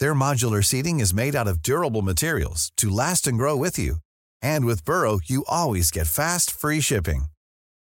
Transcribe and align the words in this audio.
Their 0.00 0.14
modular 0.14 0.64
seating 0.64 0.98
is 1.00 1.14
made 1.14 1.36
out 1.36 1.48
of 1.48 1.62
durable 1.62 2.02
materials 2.02 2.72
to 2.78 2.88
last 2.88 3.26
and 3.26 3.38
grow 3.38 3.56
with 3.56 3.78
you. 3.78 3.96
And 4.42 4.64
with 4.64 4.84
Burrow, 4.84 5.20
you 5.24 5.44
always 5.48 5.90
get 5.90 6.08
fast, 6.08 6.50
free 6.50 6.80
shipping. 6.80 7.26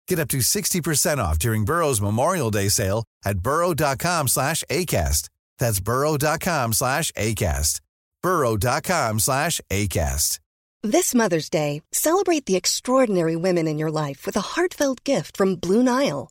Get 0.09 0.19
up 0.19 0.29
to 0.29 0.39
60% 0.39 1.19
off 1.19 1.39
during 1.39 1.65
Burrow's 1.65 2.01
Memorial 2.01 2.51
Day 2.51 2.69
sale 2.69 3.05
at 3.25 3.41
burrow.com 3.41 4.29
slash 4.29 4.65
ACAST. 4.71 5.29
That's 5.59 5.81
burrow.com 5.81 6.73
slash 6.73 7.13
ACAST. 7.13 7.81
burrow.com 8.23 9.21
slash 9.21 9.61
ACAST. 9.71 10.41
This 10.83 11.15
Mother's 11.15 11.51
Day, 11.51 11.83
celebrate 11.93 12.47
the 12.47 12.57
extraordinary 12.57 13.37
women 13.37 13.69
in 13.69 13.79
your 13.79 13.91
life 13.91 14.25
with 14.25 14.35
a 14.35 14.41
heartfelt 14.57 15.05
gift 15.05 15.37
from 15.37 15.57
Blue 15.57 15.83
Nile. 15.83 16.31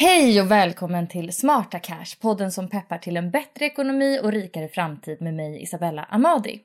Hej 0.00 0.40
och 0.40 0.50
välkommen 0.50 1.08
till 1.08 1.32
Smarta 1.32 1.78
Cash, 1.78 2.20
podden 2.20 2.52
som 2.52 2.68
peppar 2.68 2.98
till 2.98 3.16
en 3.16 3.30
bättre 3.30 3.64
ekonomi 3.64 4.20
och 4.22 4.32
rikare 4.32 4.68
framtid 4.68 5.20
med 5.22 5.34
mig 5.34 5.62
Isabella 5.62 6.04
Amadi. 6.04 6.60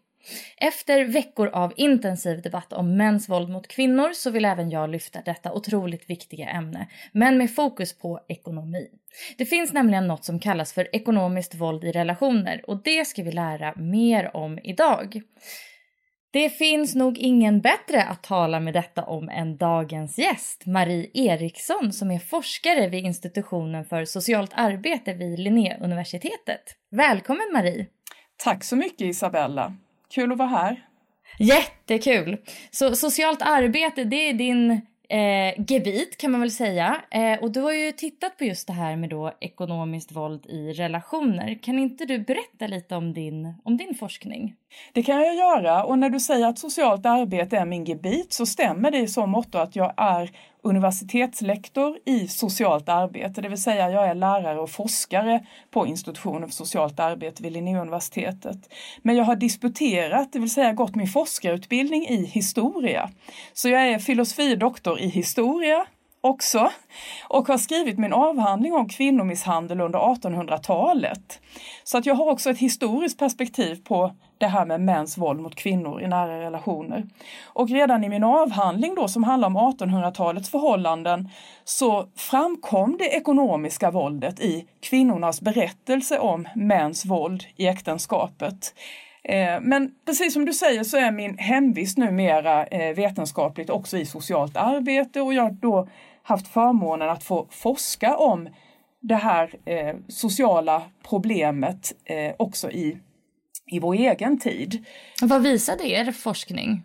Efter 0.57 1.05
veckor 1.05 1.47
av 1.47 1.73
intensiv 1.75 2.41
debatt 2.41 2.73
om 2.73 2.97
mäns 2.97 3.29
våld 3.29 3.49
mot 3.49 3.67
kvinnor 3.67 4.13
så 4.13 4.29
vill 4.29 4.45
även 4.45 4.69
jag 4.69 4.89
lyfta 4.89 5.21
detta 5.25 5.53
otroligt 5.53 6.09
viktiga 6.09 6.49
ämne, 6.49 6.87
men 7.11 7.37
med 7.37 7.55
fokus 7.55 7.97
på 7.97 8.19
ekonomi. 8.27 8.87
Det 9.37 9.45
finns 9.45 9.73
nämligen 9.73 10.07
något 10.07 10.25
som 10.25 10.39
kallas 10.39 10.73
för 10.73 10.95
ekonomiskt 10.95 11.55
våld 11.55 11.83
i 11.83 11.91
relationer 11.91 12.69
och 12.69 12.83
det 12.83 13.07
ska 13.07 13.23
vi 13.23 13.31
lära 13.31 13.73
mer 13.75 14.35
om 14.35 14.59
idag. 14.63 15.21
Det 16.33 16.49
finns 16.49 16.95
nog 16.95 17.17
ingen 17.17 17.61
bättre 17.61 18.03
att 18.03 18.23
tala 18.23 18.59
med 18.59 18.73
detta 18.73 19.03
om 19.03 19.29
än 19.29 19.57
dagens 19.57 20.17
gäst, 20.17 20.65
Marie 20.65 21.09
Eriksson 21.13 21.93
som 21.93 22.11
är 22.11 22.19
forskare 22.19 22.87
vid 22.87 23.05
institutionen 23.05 23.85
för 23.85 24.05
socialt 24.05 24.51
arbete 24.53 25.13
vid 25.13 25.39
Linnéuniversitetet. 25.39 26.61
Välkommen 26.91 27.49
Marie! 27.53 27.87
Tack 28.37 28.63
så 28.63 28.75
mycket 28.75 29.01
Isabella! 29.01 29.73
Kul 30.09 30.31
att 30.31 30.37
vara 30.37 30.49
här. 30.49 30.85
Jättekul! 31.39 32.37
Så 32.71 32.95
socialt 32.95 33.41
arbete, 33.41 34.03
det 34.03 34.29
är 34.29 34.33
din 34.33 34.81
eh, 35.09 35.65
gebit 35.67 36.17
kan 36.17 36.31
man 36.31 36.41
väl 36.41 36.51
säga. 36.51 37.01
Eh, 37.11 37.39
och 37.43 37.51
du 37.51 37.61
har 37.61 37.71
ju 37.71 37.91
tittat 37.91 38.37
på 38.37 38.43
just 38.43 38.67
det 38.67 38.73
här 38.73 38.95
med 38.95 39.09
då 39.09 39.31
ekonomiskt 39.39 40.11
våld 40.11 40.45
i 40.45 40.73
relationer. 40.73 41.59
Kan 41.61 41.79
inte 41.79 42.05
du 42.05 42.19
berätta 42.19 42.67
lite 42.67 42.95
om 42.95 43.13
din, 43.13 43.53
om 43.63 43.77
din 43.77 43.95
forskning? 43.95 44.55
Det 44.93 45.03
kan 45.03 45.21
jag 45.21 45.35
göra 45.35 45.83
och 45.83 45.99
när 45.99 46.09
du 46.09 46.19
säger 46.19 46.47
att 46.47 46.59
socialt 46.59 47.05
arbete 47.05 47.57
är 47.57 47.65
min 47.65 47.85
gebit 47.85 48.33
så 48.33 48.45
stämmer 48.45 48.91
det 48.91 48.97
i 48.97 49.07
så 49.07 49.25
mått 49.25 49.55
att 49.55 49.75
jag 49.75 49.93
är 49.97 50.31
universitetslektor 50.63 51.97
i 52.05 52.27
socialt 52.27 52.89
arbete, 52.89 53.41
det 53.41 53.49
vill 53.49 53.61
säga 53.61 53.91
jag 53.91 54.07
är 54.07 54.15
lärare 54.15 54.59
och 54.59 54.69
forskare 54.69 55.45
på 55.71 55.87
institutionen 55.87 56.49
för 56.49 56.55
socialt 56.55 56.99
arbete 56.99 57.43
vid 57.43 57.51
Linnéuniversitetet. 57.51 58.73
Men 59.01 59.15
jag 59.15 59.23
har 59.23 59.35
disputerat, 59.35 60.33
det 60.33 60.39
vill 60.39 60.51
säga 60.51 60.73
gått 60.73 60.95
min 60.95 61.07
forskarutbildning 61.07 62.07
i 62.07 62.25
historia. 62.25 63.09
Så 63.53 63.69
jag 63.69 63.87
är 63.87 63.99
filosofie 63.99 64.55
doktor 64.55 64.99
i 64.99 65.07
historia 65.07 65.85
också 66.21 66.71
och 67.27 67.47
har 67.47 67.57
skrivit 67.57 67.97
min 67.97 68.13
avhandling 68.13 68.73
om 68.73 68.89
kvinnomisshandel 68.89 69.81
under 69.81 69.99
1800-talet. 69.99 71.39
Så 71.83 71.97
att 71.97 72.05
jag 72.05 72.15
har 72.15 72.31
också 72.31 72.49
ett 72.49 72.57
historiskt 72.57 73.19
perspektiv 73.19 73.83
på 73.83 74.15
det 74.43 74.47
här 74.47 74.65
med 74.65 74.81
mäns 74.81 75.17
våld 75.17 75.39
mot 75.39 75.55
kvinnor 75.55 76.01
i 76.01 76.07
nära 76.07 76.39
relationer. 76.39 77.03
Och 77.43 77.69
redan 77.69 78.03
i 78.03 78.09
min 78.09 78.23
avhandling 78.23 78.95
då 78.95 79.07
som 79.07 79.23
handlar 79.23 79.47
om 79.47 79.57
1800-talets 79.57 80.49
förhållanden 80.49 81.29
så 81.63 82.07
framkom 82.15 82.97
det 82.99 83.05
ekonomiska 83.05 83.91
våldet 83.91 84.39
i 84.39 84.65
kvinnornas 84.81 85.41
berättelse 85.41 86.19
om 86.19 86.47
mäns 86.55 87.05
våld 87.05 87.43
i 87.55 87.67
äktenskapet. 87.67 88.75
Eh, 89.23 89.61
men 89.61 89.91
precis 90.05 90.33
som 90.33 90.45
du 90.45 90.53
säger 90.53 90.83
så 90.83 90.97
är 90.97 91.11
min 91.11 91.37
hemvist 91.37 91.97
numera 91.97 92.65
eh, 92.65 92.95
vetenskapligt 92.95 93.69
också 93.69 93.97
i 93.97 94.05
socialt 94.05 94.57
arbete 94.57 95.21
och 95.21 95.33
jag 95.33 95.43
har 95.43 95.51
då 95.51 95.87
haft 96.23 96.47
förmånen 96.47 97.09
att 97.09 97.23
få 97.23 97.47
forska 97.49 98.17
om 98.17 98.49
det 99.01 99.15
här 99.15 99.55
eh, 99.65 99.95
sociala 100.07 100.81
problemet 101.09 101.93
eh, 102.05 102.33
också 102.37 102.71
i 102.71 102.97
i 103.71 103.79
vår 103.79 103.93
egen 103.93 104.39
tid. 104.39 104.85
Vad 105.21 105.41
visade 105.41 105.87
er 105.87 106.11
forskning? 106.11 106.83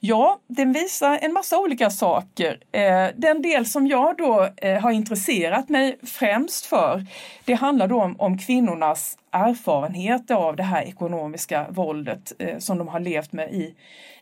Ja, 0.00 0.40
den 0.46 0.72
visar 0.72 1.18
en 1.22 1.32
massa 1.32 1.58
olika 1.58 1.90
saker. 1.90 2.60
Eh, 2.72 3.06
den 3.16 3.42
del 3.42 3.66
som 3.66 3.86
jag 3.86 4.16
då 4.16 4.48
eh, 4.56 4.80
har 4.80 4.90
intresserat 4.90 5.68
mig 5.68 5.98
främst 6.02 6.66
för, 6.66 7.06
det 7.44 7.54
handlar 7.54 7.88
då 7.88 8.02
om, 8.02 8.20
om 8.20 8.38
kvinnornas 8.38 9.18
erfarenheter 9.30 10.34
av 10.34 10.56
det 10.56 10.62
här 10.62 10.82
ekonomiska 10.82 11.66
våldet 11.70 12.32
eh, 12.38 12.58
som 12.58 12.78
de 12.78 12.88
har 12.88 13.00
levt 13.00 13.32
med 13.32 13.52
i, 13.52 13.74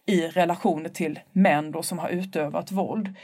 i 0.07 0.21
relationer 0.21 0.89
till 0.89 1.19
män 1.33 1.73
då 1.73 1.83
som 1.83 1.99
har 1.99 2.09
utövat 2.09 2.73
våld. 2.73 3.15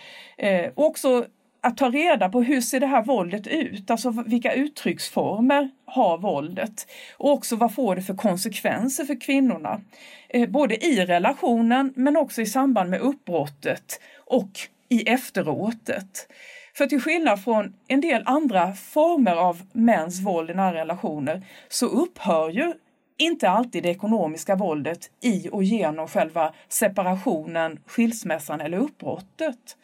Och 0.74 0.86
också 0.86 1.26
att 1.62 1.76
ta 1.76 1.90
reda 1.90 2.28
på 2.28 2.42
hur 2.42 2.60
ser 2.60 2.80
det 2.80 2.86
här 2.86 3.02
våldet 3.02 3.46
ut? 3.46 3.90
Alltså 3.90 4.24
vilka 4.26 4.52
uttrycksformer 4.52 5.70
har 5.84 6.18
våldet? 6.18 6.86
Och 7.16 7.30
också 7.30 7.56
vad 7.56 7.74
får 7.74 7.96
det 7.96 8.02
för 8.02 8.14
konsekvenser 8.14 9.04
för 9.04 9.20
kvinnorna? 9.20 9.80
Eh, 10.28 10.48
både 10.48 10.84
i 10.86 11.04
relationen 11.06 11.92
men 11.96 12.16
också 12.16 12.42
i 12.42 12.46
samband 12.46 12.90
med 12.90 13.00
uppbrottet 13.00 14.00
och 14.16 14.50
i 14.88 15.08
efteråtet. 15.08 16.28
För 16.74 16.86
till 16.86 17.00
skillnad 17.00 17.44
från 17.44 17.74
en 17.88 18.00
del 18.00 18.22
andra 18.26 18.72
former 18.72 19.36
av 19.36 19.62
mäns 19.72 20.20
våld 20.20 20.50
i 20.50 20.54
nära 20.54 20.74
relationer 20.74 21.46
så 21.68 21.86
upphör 21.86 22.50
ju 22.50 22.74
inte 23.22 23.50
alltid 23.50 23.82
det 23.82 23.88
ekonomiska 23.88 24.56
våldet 24.56 25.10
i 25.20 25.48
och 25.52 25.64
genom 25.64 26.08
själva 26.08 26.52
separationen, 26.68 27.80
skilsmässan 27.86 28.60
eller 28.60 28.78
uppbrottet. 28.78 29.76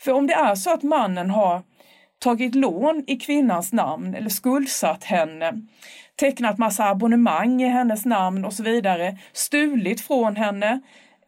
För 0.00 0.12
om 0.12 0.26
det 0.26 0.34
är 0.34 0.54
så 0.54 0.72
att 0.72 0.82
mannen 0.82 1.30
har 1.30 1.62
tagit 2.18 2.54
lån 2.54 3.04
i 3.06 3.16
kvinnans 3.16 3.72
namn 3.72 4.14
eller 4.14 4.30
skuldsatt 4.30 5.04
henne, 5.04 5.52
tecknat 6.16 6.58
massa 6.58 6.88
abonnemang 6.88 7.62
i 7.62 7.68
hennes 7.68 8.04
namn 8.04 8.44
och 8.44 8.52
så 8.52 8.62
vidare, 8.62 9.18
stulit 9.32 10.00
från 10.00 10.36
henne, 10.36 10.80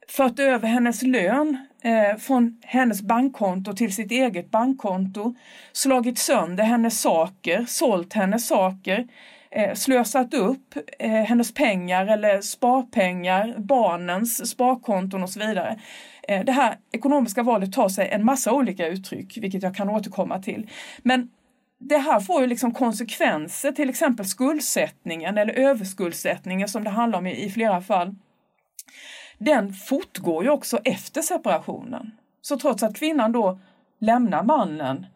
fört 0.09 0.39
över 0.39 0.69
hennes 0.69 1.03
lön 1.03 1.57
eh, 1.83 2.19
från 2.19 2.61
hennes 2.65 3.03
bankkonto 3.03 3.73
till 3.73 3.95
sitt 3.95 4.11
eget 4.11 4.51
bankkonto, 4.51 5.35
slagit 5.73 6.19
sönder 6.19 6.65
hennes 6.65 7.01
saker, 7.01 7.65
sålt 7.69 8.13
hennes 8.13 8.47
saker, 8.47 9.07
eh, 9.51 9.75
slösat 9.75 10.35
upp 10.35 10.75
eh, 10.99 11.11
hennes 11.11 11.55
pengar 11.55 12.07
eller 12.07 12.41
sparpengar, 12.41 13.55
barnens 13.59 14.51
sparkonton 14.51 15.23
och 15.23 15.31
så 15.31 15.41
vidare. 15.41 15.81
Eh, 16.29 16.45
det 16.45 16.53
här 16.53 16.77
ekonomiska 16.93 17.43
valet 17.43 17.73
tar 17.73 17.89
sig 17.89 18.09
en 18.09 18.25
massa 18.25 18.53
olika 18.53 18.87
uttryck, 18.87 19.39
vilket 19.39 19.63
jag 19.63 19.77
kan 19.77 19.89
återkomma 19.89 20.39
till. 20.43 20.71
Men 21.03 21.31
det 21.79 21.99
här 21.99 22.21
får 22.21 22.41
ju 22.41 22.47
liksom 22.47 22.75
konsekvenser, 22.75 23.73
till 23.73 23.91
exempel 23.91 24.27
skuldsättningen 24.27 25.39
eller 25.39 25.53
överskuldsättningen 25.53 26.69
som 26.69 26.85
det 26.85 26.91
handlar 26.91 27.19
om 27.19 27.27
i, 27.27 27.45
i 27.45 27.51
flera 27.51 27.81
fall. 27.81 28.15
Den 29.39 29.73
fortgår 29.73 30.45
ju 30.45 30.51
också 30.51 30.79
efter 30.85 31.23
separationen. 31.23 32.11
Så 32.43 32.59
trots 32.59 32.83
att 32.83 32.97
kvinnan 32.97 33.33
då 33.33 33.59
lämnar 34.01 34.43
mannen 34.43 35.07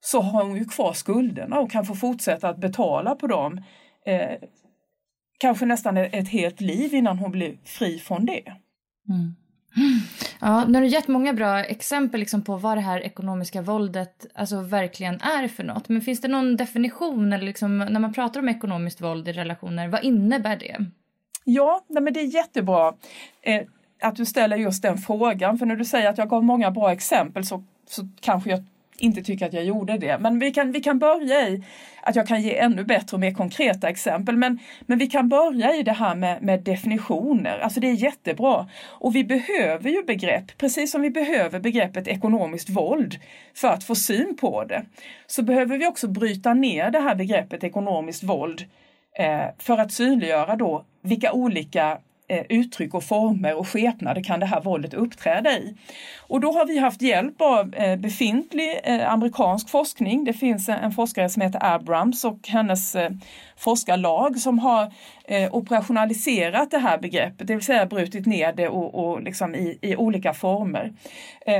så 0.00 0.20
har 0.20 0.44
hon 0.44 0.56
ju 0.56 0.64
kvar 0.64 0.92
skulderna 0.92 1.58
och 1.58 1.70
kan 1.70 1.86
få 1.86 1.94
fortsätta 1.94 2.48
att 2.48 2.58
betala 2.58 3.14
på 3.14 3.26
dem. 3.26 3.60
Eh, 4.06 4.38
kanske 5.38 5.66
nästan 5.66 5.96
ett 5.96 6.28
helt 6.28 6.60
liv 6.60 6.94
innan 6.94 7.18
hon 7.18 7.30
blir 7.30 7.58
fri 7.64 7.98
från 7.98 8.26
det. 8.26 8.42
Mm. 9.08 9.34
Ja, 10.40 10.64
nu 10.64 10.74
har 10.74 10.82
du 10.82 10.88
gett 10.88 11.08
många 11.08 11.32
bra 11.32 11.64
exempel 11.64 12.20
liksom 12.20 12.42
på 12.42 12.56
vad 12.56 12.76
det 12.76 12.80
här 12.80 13.00
ekonomiska 13.00 13.62
våldet 13.62 14.26
alltså 14.34 14.60
verkligen 14.60 15.20
är 15.20 15.48
för 15.48 15.64
något. 15.64 15.88
Men 15.88 16.02
finns 16.02 16.20
det 16.20 16.28
någon 16.28 16.56
definition 16.56 17.32
eller 17.32 17.44
liksom, 17.44 17.78
när 17.78 18.00
man 18.00 18.12
pratar 18.12 18.40
om 18.40 18.48
ekonomiskt 18.48 19.00
våld 19.00 19.28
i 19.28 19.32
relationer, 19.32 19.88
vad 19.88 20.04
innebär 20.04 20.56
det? 20.56 20.76
Ja, 21.44 21.84
nej 21.88 22.02
men 22.02 22.12
det 22.12 22.20
är 22.20 22.34
jättebra 22.34 22.94
eh, 23.42 23.62
att 24.02 24.16
du 24.16 24.26
ställer 24.26 24.56
just 24.56 24.82
den 24.82 24.98
frågan. 24.98 25.58
För 25.58 25.66
när 25.66 25.76
du 25.76 25.84
säger 25.84 26.08
att 26.08 26.18
jag 26.18 26.28
gav 26.28 26.44
många 26.44 26.70
bra 26.70 26.92
exempel 26.92 27.44
så, 27.44 27.64
så 27.88 28.08
kanske 28.20 28.50
jag 28.50 28.64
inte 29.00 29.22
tycker 29.22 29.46
att 29.46 29.52
jag 29.52 29.64
gjorde 29.64 29.98
det. 29.98 30.18
Men 30.18 30.38
vi 30.38 30.50
kan, 30.50 30.72
vi 30.72 30.80
kan 30.80 30.98
börja 30.98 31.48
i 31.48 31.64
att 32.02 32.16
jag 32.16 32.26
kan 32.26 32.42
ge 32.42 32.56
ännu 32.56 32.84
bättre 32.84 33.14
och 33.14 33.20
mer 33.20 33.34
konkreta 33.34 33.88
exempel. 33.88 34.36
Men, 34.36 34.58
men 34.80 34.98
vi 34.98 35.06
kan 35.06 35.28
börja 35.28 35.74
i 35.74 35.82
det 35.82 35.92
här 35.92 36.14
med, 36.14 36.42
med 36.42 36.60
definitioner. 36.60 37.58
Alltså 37.58 37.80
det 37.80 37.88
är 37.88 37.94
jättebra. 37.94 38.68
Och 38.88 39.16
vi 39.16 39.24
behöver 39.24 39.90
ju 39.90 40.02
begrepp, 40.02 40.58
precis 40.58 40.92
som 40.92 41.02
vi 41.02 41.10
behöver 41.10 41.60
begreppet 41.60 42.08
ekonomiskt 42.08 42.68
våld 42.70 43.18
för 43.54 43.68
att 43.68 43.84
få 43.84 43.94
syn 43.94 44.36
på 44.36 44.64
det. 44.64 44.84
Så 45.26 45.42
behöver 45.42 45.78
vi 45.78 45.86
också 45.86 46.08
bryta 46.08 46.54
ner 46.54 46.90
det 46.90 47.00
här 47.00 47.14
begreppet 47.14 47.64
ekonomiskt 47.64 48.22
våld 48.22 48.64
eh, 49.18 49.44
för 49.58 49.78
att 49.78 49.92
synliggöra 49.92 50.56
då 50.56 50.84
vilka 51.02 51.32
olika 51.32 51.98
Eh, 52.30 52.44
uttryck 52.48 52.94
och 52.94 53.04
former 53.04 53.54
och 53.54 53.68
skepnader 53.68 54.22
kan 54.22 54.40
det 54.40 54.46
här 54.46 54.60
våldet 54.60 54.94
uppträda 54.94 55.52
i. 55.52 55.76
Och 56.18 56.40
då 56.40 56.52
har 56.52 56.66
vi 56.66 56.78
haft 56.78 57.02
hjälp 57.02 57.40
av 57.40 57.74
eh, 57.74 57.96
befintlig 57.96 58.80
eh, 58.84 59.12
amerikansk 59.12 59.70
forskning. 59.70 60.24
Det 60.24 60.32
finns 60.32 60.68
en 60.68 60.92
forskare 60.92 61.28
som 61.28 61.42
heter 61.42 61.74
Abrams 61.74 62.24
och 62.24 62.48
hennes 62.48 62.96
forskarlag 63.56 64.38
som 64.38 64.58
har 64.58 64.92
operationaliserat 65.50 66.70
det 66.70 66.78
här 66.78 66.98
begreppet, 66.98 67.46
det 67.46 67.54
vill 67.54 67.64
säga 67.64 67.86
brutit 67.86 68.26
ner 68.26 68.52
det 68.52 68.68
och, 68.68 68.94
och 68.94 69.22
liksom 69.22 69.54
i, 69.54 69.78
i, 69.82 69.96
olika 69.96 70.34
former. 70.34 70.92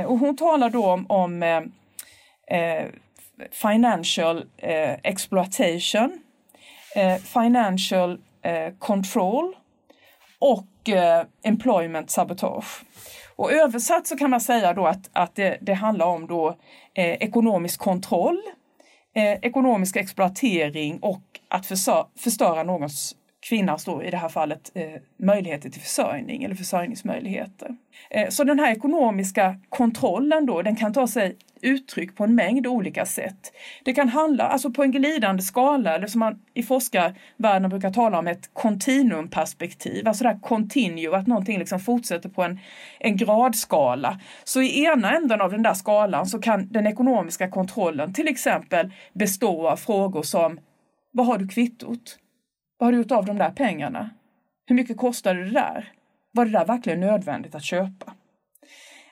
Och 0.05 0.19
hon 0.19 0.37
talar 0.37 0.69
då 0.69 0.85
om, 0.85 1.05
om 1.09 1.43
eh, 1.43 2.85
financial 3.51 4.45
eh, 4.57 4.93
exploitation, 5.03 6.19
eh, 6.95 7.15
financial 7.15 8.19
control 8.79 9.55
och 10.41 10.89
eh, 10.89 11.25
employment 11.43 12.09
sabotage. 12.09 12.83
Och 13.35 13.51
översatt 13.51 14.07
så 14.07 14.17
kan 14.17 14.29
man 14.29 14.41
säga 14.41 14.73
då 14.73 14.85
att, 14.85 15.09
att 15.13 15.35
det, 15.35 15.57
det 15.61 15.73
handlar 15.73 16.05
om 16.05 16.27
då, 16.27 16.57
eh, 16.93 17.13
ekonomisk 17.13 17.79
kontroll, 17.79 18.41
eh, 19.15 19.31
ekonomisk 19.41 19.95
exploatering 19.95 20.99
och 20.99 21.23
att 21.47 21.65
förstöra 22.19 22.63
någons 22.63 23.15
kvinnans 23.41 23.85
då 23.85 24.03
i 24.03 24.11
det 24.11 24.17
här 24.17 24.29
fallet 24.29 24.71
eh, 24.73 25.01
möjligheter 25.17 25.69
till 25.69 25.81
försörjning 25.81 26.43
eller 26.43 26.55
försörjningsmöjligheter. 26.55 27.75
Eh, 28.09 28.29
så 28.29 28.43
den 28.43 28.59
här 28.59 28.71
ekonomiska 28.71 29.55
kontrollen 29.69 30.45
då, 30.45 30.61
den 30.61 30.75
kan 30.75 30.93
ta 30.93 31.07
sig 31.07 31.37
uttryck 31.61 32.15
på 32.15 32.23
en 32.23 32.35
mängd 32.35 32.67
olika 32.67 33.05
sätt. 33.05 33.53
Det 33.83 33.93
kan 33.93 34.09
handla 34.09 34.43
alltså 34.43 34.71
på 34.71 34.83
en 34.83 34.91
glidande 34.91 35.43
skala, 35.43 35.95
eller 35.95 36.07
som 36.07 36.19
man 36.19 36.39
i 36.53 36.63
forskarvärlden 36.63 37.69
brukar 37.69 37.91
tala 37.91 38.19
om 38.19 38.27
ett 38.27 38.49
kontinuumperspektiv, 38.53 40.07
alltså 40.07 40.23
det 40.23 40.29
här 40.29 40.39
continue, 40.39 41.17
att 41.17 41.27
någonting 41.27 41.59
liksom 41.59 41.79
fortsätter 41.79 42.29
på 42.29 42.43
en, 42.43 42.59
en 42.99 43.17
gradskala. 43.17 44.19
Så 44.43 44.61
i 44.61 44.83
ena 44.83 45.15
änden 45.15 45.41
av 45.41 45.51
den 45.51 45.63
där 45.63 45.73
skalan 45.73 46.25
så 46.25 46.39
kan 46.39 46.67
den 46.71 46.87
ekonomiska 46.87 47.49
kontrollen 47.49 48.13
till 48.13 48.27
exempel 48.27 48.91
bestå 49.13 49.67
av 49.67 49.77
frågor 49.77 50.23
som 50.23 50.59
vad 51.13 51.25
har 51.25 51.37
du 51.37 51.47
kvittot? 51.47 52.17
Vad 52.81 52.87
har 52.87 52.91
du 52.91 52.97
gjort 52.97 53.11
av 53.11 53.25
de 53.25 53.37
där 53.37 53.51
pengarna? 53.51 54.09
Hur 54.65 54.75
mycket 54.75 54.97
kostade 54.97 55.43
det 55.43 55.51
där? 55.51 55.91
Var 56.31 56.45
det 56.45 56.51
där 56.51 56.65
verkligen 56.65 56.99
nödvändigt 56.99 57.55
att 57.55 57.63
köpa? 57.63 58.13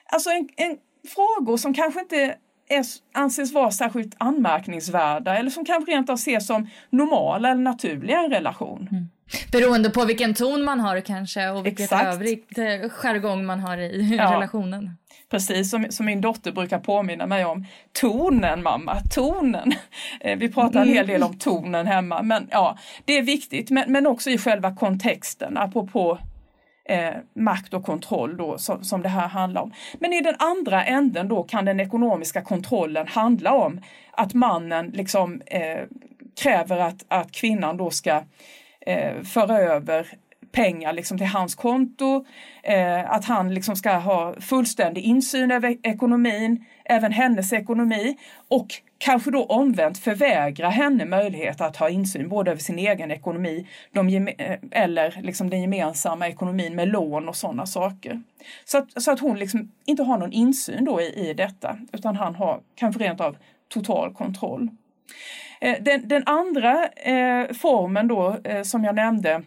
Alltså 0.06 0.30
en, 0.30 0.48
en 0.56 0.78
frågor 1.08 1.56
som 1.56 1.74
kanske 1.74 2.00
inte 2.00 2.36
är, 2.68 2.84
anses 3.12 3.52
vara 3.52 3.70
särskilt 3.70 4.14
anmärkningsvärda 4.18 5.36
eller 5.36 5.50
som 5.50 5.64
kanske 5.64 5.92
rent 5.92 6.10
av 6.10 6.14
ses 6.14 6.46
som 6.46 6.68
normala 6.90 7.50
eller 7.50 7.62
naturliga 7.62 8.22
i 8.22 8.24
en 8.24 8.30
relation. 8.30 8.88
Mm. 8.90 9.08
Beroende 9.52 9.90
på 9.90 10.04
vilken 10.04 10.34
ton 10.34 10.64
man 10.64 10.80
har 10.80 11.00
kanske 11.00 11.48
och 11.48 11.66
vilket 11.66 11.84
Exakt. 11.84 12.14
övrigt 12.14 12.58
eh, 12.58 12.90
jargong 12.90 13.46
man 13.46 13.60
har 13.60 13.78
i 13.78 14.16
ja. 14.18 14.34
relationen. 14.34 14.96
Precis 15.30 15.70
som, 15.70 15.86
som 15.90 16.06
min 16.06 16.20
dotter 16.20 16.52
brukar 16.52 16.78
påminna 16.78 17.26
mig 17.26 17.44
om. 17.44 17.66
Tonen 18.00 18.62
mamma, 18.62 18.96
tonen. 19.14 19.72
Eh, 20.20 20.38
vi 20.38 20.52
pratar 20.52 20.82
en 20.82 20.88
hel 20.88 21.06
del 21.06 21.22
om 21.22 21.38
tonen 21.38 21.86
hemma 21.86 22.22
men 22.22 22.48
ja, 22.50 22.78
det 23.04 23.18
är 23.18 23.22
viktigt 23.22 23.70
men, 23.70 23.92
men 23.92 24.06
också 24.06 24.30
i 24.30 24.38
själva 24.38 24.76
kontexten 24.76 25.56
apropå 25.56 26.18
eh, 26.90 27.14
makt 27.34 27.74
och 27.74 27.84
kontroll 27.84 28.36
då, 28.36 28.58
som, 28.58 28.84
som 28.84 29.02
det 29.02 29.08
här 29.08 29.28
handlar 29.28 29.62
om. 29.62 29.72
Men 29.98 30.12
i 30.12 30.20
den 30.20 30.34
andra 30.38 30.84
änden 30.84 31.28
då 31.28 31.42
kan 31.42 31.64
den 31.64 31.80
ekonomiska 31.80 32.42
kontrollen 32.42 33.06
handla 33.06 33.54
om 33.54 33.80
att 34.12 34.34
mannen 34.34 34.90
liksom 34.94 35.42
eh, 35.46 35.84
kräver 36.42 36.78
att, 36.78 37.04
att 37.08 37.32
kvinnan 37.32 37.76
då 37.76 37.90
ska 37.90 38.22
eh, 38.86 39.22
föra 39.22 39.58
över 39.58 40.06
pengar 40.52 40.92
liksom 40.92 41.18
till 41.18 41.26
hans 41.26 41.54
konto, 41.54 42.24
eh, 42.62 43.10
att 43.10 43.24
han 43.24 43.54
liksom 43.54 43.76
ska 43.76 43.92
ha 43.92 44.34
fullständig 44.40 45.02
insyn 45.02 45.50
över 45.50 45.76
ekonomin, 45.82 46.64
även 46.84 47.12
hennes 47.12 47.52
ekonomi 47.52 48.16
och 48.48 48.66
kanske 48.98 49.30
då 49.30 49.44
omvänt 49.44 49.98
förvägra 49.98 50.68
henne 50.68 51.04
möjlighet 51.04 51.60
att 51.60 51.76
ha 51.76 51.88
insyn 51.88 52.28
både 52.28 52.50
över 52.50 52.60
sin 52.60 52.78
egen 52.78 53.10
ekonomi 53.10 53.66
de 53.92 54.28
eh, 54.28 54.58
eller 54.70 55.20
liksom 55.22 55.50
den 55.50 55.60
gemensamma 55.60 56.28
ekonomin 56.28 56.74
med 56.74 56.88
lån 56.88 57.28
och 57.28 57.36
sådana 57.36 57.66
saker. 57.66 58.22
Så 58.64 58.78
att, 58.78 59.02
så 59.02 59.12
att 59.12 59.20
hon 59.20 59.38
liksom 59.38 59.72
inte 59.84 60.02
har 60.02 60.18
någon 60.18 60.32
insyn 60.32 60.84
då 60.84 61.00
i, 61.00 61.30
i 61.30 61.34
detta 61.34 61.78
utan 61.92 62.16
han 62.16 62.34
har 62.34 62.60
kanske 62.74 63.04
rent 63.04 63.20
av 63.20 63.36
total 63.68 64.14
kontroll. 64.14 64.68
Eh, 65.60 65.76
den, 65.80 66.08
den 66.08 66.22
andra 66.26 66.88
eh, 66.88 67.52
formen 67.52 68.08
då 68.08 68.36
eh, 68.44 68.62
som 68.62 68.84
jag 68.84 68.94
nämnde 68.94 69.42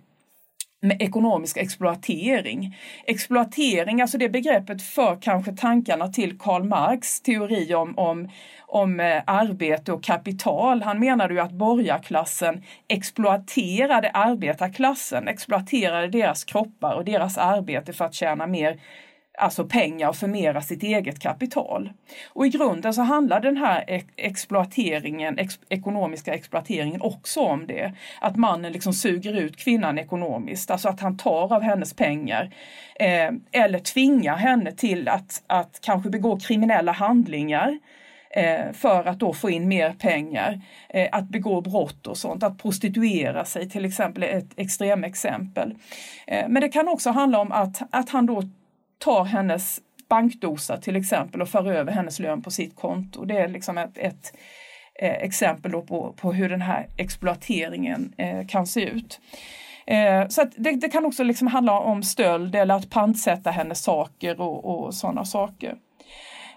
med 0.83 1.01
ekonomisk 1.01 1.57
exploatering. 1.57 2.77
Exploatering, 3.05 4.01
alltså 4.01 4.17
det 4.17 4.29
begreppet 4.29 4.81
för 4.81 5.17
kanske 5.21 5.51
tankarna 5.51 6.07
till 6.07 6.37
Karl 6.39 6.63
Marx 6.63 7.21
teori 7.21 7.75
om, 7.75 7.97
om, 7.97 8.29
om 8.61 8.99
eh, 8.99 9.21
arbete 9.27 9.93
och 9.93 10.03
kapital. 10.03 10.81
Han 10.81 10.99
menade 10.99 11.33
ju 11.33 11.39
att 11.39 11.51
borgarklassen 11.51 12.63
exploaterade 12.87 14.09
arbetarklassen, 14.09 15.27
exploaterade 15.27 16.07
deras 16.07 16.43
kroppar 16.43 16.95
och 16.95 17.05
deras 17.05 17.37
arbete 17.37 17.93
för 17.93 18.05
att 18.05 18.13
tjäna 18.13 18.47
mer 18.47 18.79
alltså 19.37 19.65
pengar 19.65 20.09
och 20.09 20.15
förmera 20.15 20.61
sitt 20.61 20.83
eget 20.83 21.19
kapital. 21.19 21.91
Och 22.33 22.45
i 22.45 22.49
grunden 22.49 22.93
så 22.93 23.01
handlar 23.01 23.39
den 23.39 23.57
här 23.57 24.03
exploateringen, 24.15 25.39
ex 25.39 25.59
ekonomiska 25.69 26.33
exploateringen 26.33 27.01
också 27.01 27.41
om 27.41 27.67
det. 27.67 27.93
Att 28.21 28.35
mannen 28.35 28.71
liksom 28.71 28.93
suger 28.93 29.33
ut 29.33 29.57
kvinnan 29.57 29.99
ekonomiskt, 29.99 30.71
alltså 30.71 30.89
att 30.89 30.99
han 30.99 31.17
tar 31.17 31.53
av 31.53 31.61
hennes 31.61 31.93
pengar 31.93 32.53
eh, 32.99 33.31
eller 33.51 33.79
tvingar 33.79 34.35
henne 34.35 34.71
till 34.71 35.07
att, 35.07 35.43
att 35.47 35.79
kanske 35.81 36.09
begå 36.09 36.39
kriminella 36.39 36.91
handlingar 36.91 37.79
eh, 38.29 38.71
för 38.73 39.05
att 39.05 39.19
då 39.19 39.33
få 39.33 39.49
in 39.49 39.67
mer 39.67 39.91
pengar, 39.91 40.61
eh, 40.89 41.09
att 41.11 41.29
begå 41.29 41.61
brott 41.61 42.07
och 42.07 42.17
sånt, 42.17 42.43
att 42.43 42.57
prostituera 42.57 43.45
sig 43.45 43.69
till 43.69 43.85
exempel 43.85 44.23
ett 44.23 44.49
extremexempel. 44.55 45.75
Eh, 46.27 46.45
men 46.49 46.61
det 46.61 46.69
kan 46.69 46.87
också 46.87 47.09
handla 47.09 47.39
om 47.39 47.51
att, 47.51 47.81
att 47.91 48.09
han 48.09 48.25
då 48.25 48.43
tar 49.03 49.25
hennes 49.25 49.79
bankdosa 50.09 50.77
till 50.77 50.95
exempel 50.95 51.41
och 51.41 51.49
för 51.49 51.71
över 51.71 51.91
hennes 51.91 52.19
lön 52.19 52.41
på 52.41 52.51
sitt 52.51 52.75
konto. 52.75 53.25
Det 53.25 53.37
är 53.37 53.47
liksom 53.47 53.77
ett, 53.77 53.97
ett 53.97 54.33
eh, 54.99 55.11
exempel 55.11 55.71
på, 55.71 56.13
på 56.17 56.33
hur 56.33 56.49
den 56.49 56.61
här 56.61 56.87
exploateringen 56.97 58.13
eh, 58.17 58.47
kan 58.47 58.67
se 58.67 58.81
ut. 58.81 59.21
Eh, 59.85 60.27
så 60.27 60.45
det, 60.55 60.71
det, 60.71 60.89
kan 60.89 61.05
också 61.05 61.23
liksom 61.23 61.47
handla 61.47 61.79
om 61.79 62.03
stöld 62.03 62.55
eller 62.55 62.75
att 62.75 62.89
pantsätta 62.89 63.51
hennes 63.51 63.83
saker 63.83 64.41
och, 64.41 64.65
och 64.65 64.93
sådana 64.93 65.25
saker. 65.25 65.75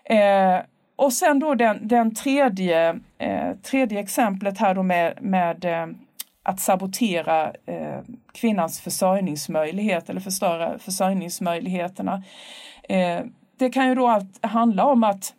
Eh, 0.05 0.61
och 0.97 1.13
sen 1.13 1.39
då 1.39 1.55
den, 1.55 1.89
den 1.89 2.15
tredje, 2.15 2.99
eh, 3.19 3.53
tredje 3.63 4.01
exemplet 4.01 4.59
här 4.59 4.75
då 4.75 4.83
med, 4.83 5.19
med 5.21 5.65
eh, 5.65 5.87
att 6.47 6.61
sabotera 6.61 7.53
eh, 7.67 8.01
kvinnans 8.35 8.81
försörjningsmöjlighet 8.81 10.11
eller 10.11 10.21
förstöra 10.21 10.79
försörjningsmöjligheterna. 10.79 12.23
Eh, 12.89 13.21
det 13.59 13.71
kan 13.71 13.89
ju 13.89 13.95
då 13.95 14.09
allt 14.09 14.47
handla 14.47 14.85
om 14.85 15.05
att 15.05 15.35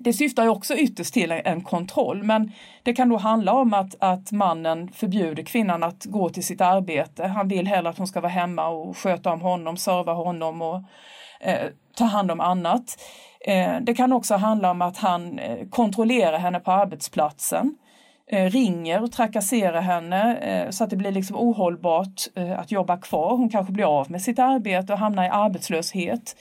det 0.00 0.12
syftar 0.12 0.42
ju 0.42 0.48
också 0.48 0.74
ytterst 0.74 1.14
till 1.14 1.32
en 1.32 1.60
kontroll 1.60 2.22
men 2.22 2.52
det 2.82 2.92
kan 2.92 3.08
då 3.08 3.16
handla 3.16 3.52
om 3.52 3.74
att, 3.74 3.94
att 3.98 4.32
mannen 4.32 4.92
förbjuder 4.92 5.42
kvinnan 5.42 5.82
att 5.82 6.04
gå 6.04 6.28
till 6.28 6.44
sitt 6.44 6.60
arbete. 6.60 7.26
Han 7.26 7.48
vill 7.48 7.66
hellre 7.66 7.90
att 7.90 7.98
hon 7.98 8.06
ska 8.06 8.20
vara 8.20 8.32
hemma 8.32 8.68
och 8.68 8.96
sköta 8.96 9.32
om 9.32 9.40
honom, 9.40 9.76
serva 9.76 10.12
honom 10.12 10.62
och 10.62 10.82
eh, 11.40 11.68
ta 11.96 12.04
hand 12.04 12.30
om 12.30 12.40
annat. 12.40 12.98
Eh, 13.46 13.76
det 13.80 13.94
kan 13.94 14.12
också 14.12 14.34
handla 14.34 14.70
om 14.70 14.82
att 14.82 14.98
han 14.98 15.38
eh, 15.38 15.68
kontrollerar 15.68 16.38
henne 16.38 16.60
på 16.60 16.72
arbetsplatsen, 16.72 17.66
eh, 17.66 17.89
Eh, 18.32 18.50
ringer 18.50 19.02
och 19.02 19.12
trakasserar 19.12 19.80
henne 19.80 20.36
eh, 20.36 20.70
så 20.70 20.84
att 20.84 20.90
det 20.90 20.96
blir 20.96 21.12
liksom 21.12 21.36
ohållbart 21.36 22.22
eh, 22.34 22.58
att 22.60 22.72
jobba 22.72 22.96
kvar. 22.96 23.36
Hon 23.36 23.48
kanske 23.48 23.72
blir 23.72 23.98
av 24.00 24.10
med 24.10 24.22
sitt 24.22 24.38
arbete 24.38 24.92
och 24.92 24.98
hamnar 24.98 25.24
i 25.24 25.28
arbetslöshet. 25.28 26.36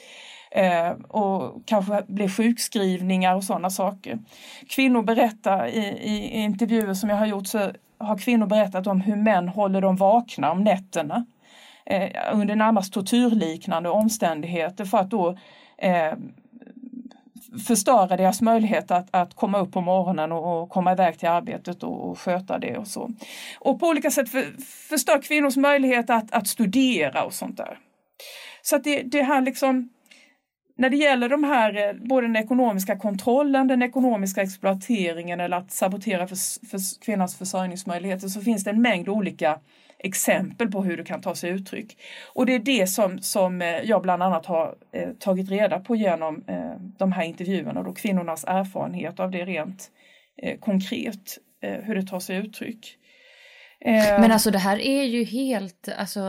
och 1.07 1.61
kanske 1.65 2.03
blir 2.07 2.29
sjukskrivningar 2.29 3.35
och 3.35 3.43
sådana 3.43 3.69
saker. 3.69 4.19
Kvinnor 4.69 5.01
berättar 5.01 5.67
i, 5.67 5.79
i 5.87 6.41
intervjuer 6.41 6.93
som 6.93 7.09
jag 7.09 7.17
har 7.17 7.25
gjort 7.25 7.47
så 7.47 7.71
har 7.97 8.17
kvinnor 8.17 8.47
berättat 8.47 8.87
om 8.87 9.01
hur 9.01 9.15
män 9.15 9.49
håller 9.49 9.81
dem 9.81 9.95
vakna 9.95 10.51
om 10.51 10.63
nätterna 10.63 11.25
under 12.33 12.55
närmast 12.55 12.93
tortyrliknande 12.93 13.89
omständigheter 13.89 14.85
för 14.85 14.97
att 14.97 15.09
då 15.09 15.37
eh, 15.77 16.13
förstöra 17.67 18.17
deras 18.17 18.41
möjlighet 18.41 18.91
att, 18.91 19.07
att 19.11 19.33
komma 19.33 19.59
upp 19.59 19.71
på 19.71 19.81
morgonen 19.81 20.31
och, 20.31 20.61
och 20.61 20.69
komma 20.69 20.91
iväg 20.91 21.19
till 21.19 21.29
arbetet 21.29 21.83
och, 21.83 22.09
och, 22.09 22.19
sköta 22.19 22.59
det 22.59 22.77
och 22.77 22.87
så. 22.87 23.11
Och 23.59 23.79
på 23.79 23.87
olika 23.87 24.11
sätt 24.11 24.29
för, 24.29 24.61
förstör 24.89 25.21
kvinnors 25.21 25.57
möjlighet 25.57 26.09
att, 26.09 26.31
att 26.31 26.47
studera 26.47 27.23
och 27.23 27.33
sånt 27.33 27.57
där. 27.57 27.77
Så 28.61 28.75
att 28.75 28.83
det, 28.83 29.01
det 29.01 29.23
här 29.23 29.41
liksom 29.41 29.89
när 30.79 30.89
det 30.89 30.97
gäller 30.97 31.29
de 31.29 31.43
här, 31.43 31.87
eh, 31.87 31.93
både 31.93 32.27
den 32.27 32.35
ekonomiska 32.35 32.97
kontrollen, 32.97 33.67
den 33.67 33.81
ekonomiska 33.81 34.41
exploateringen 34.41 35.39
eller 35.39 35.57
att 35.57 35.71
sabotera 35.71 36.27
för, 36.27 36.67
för 36.69 37.01
kvinnans 37.05 37.37
försörjningsmöjligheter 37.37 38.27
så 38.27 38.41
finns 38.41 38.63
det 38.63 38.69
en 38.69 38.81
mängd 38.81 39.09
olika 39.09 39.59
exempel 39.99 40.71
på 40.71 40.83
hur 40.83 40.97
det 40.97 41.03
kan 41.03 41.21
ta 41.21 41.35
sig 41.35 41.49
uttryck. 41.49 41.97
Och 42.33 42.45
det 42.45 42.55
är 42.55 42.59
det 42.59 42.87
som, 42.87 43.21
som 43.21 43.61
eh, 43.61 43.67
jag 43.67 44.01
bland 44.01 44.23
annat 44.23 44.45
har 44.45 44.75
eh, 44.91 45.09
tagit 45.19 45.49
reda 45.49 45.79
på 45.79 45.95
genom 45.95 46.43
eh, 46.47 46.75
de 46.97 47.11
här 47.11 47.23
intervjuerna, 47.23 47.83
då 47.83 47.93
kvinnornas 47.93 48.43
erfarenhet 48.47 49.19
av 49.19 49.31
det 49.31 49.45
rent 49.45 49.91
eh, 50.41 50.59
konkret, 50.59 51.37
eh, 51.63 51.73
hur 51.73 51.95
det 51.95 52.07
tar 52.07 52.19
sig 52.19 52.37
uttryck. 52.37 52.95
Eh, 53.81 54.21
Men 54.21 54.31
alltså 54.31 54.51
det 54.51 54.57
här 54.57 54.79
är 54.79 55.03
ju 55.03 55.23
helt, 55.23 55.89
alltså 55.97 56.21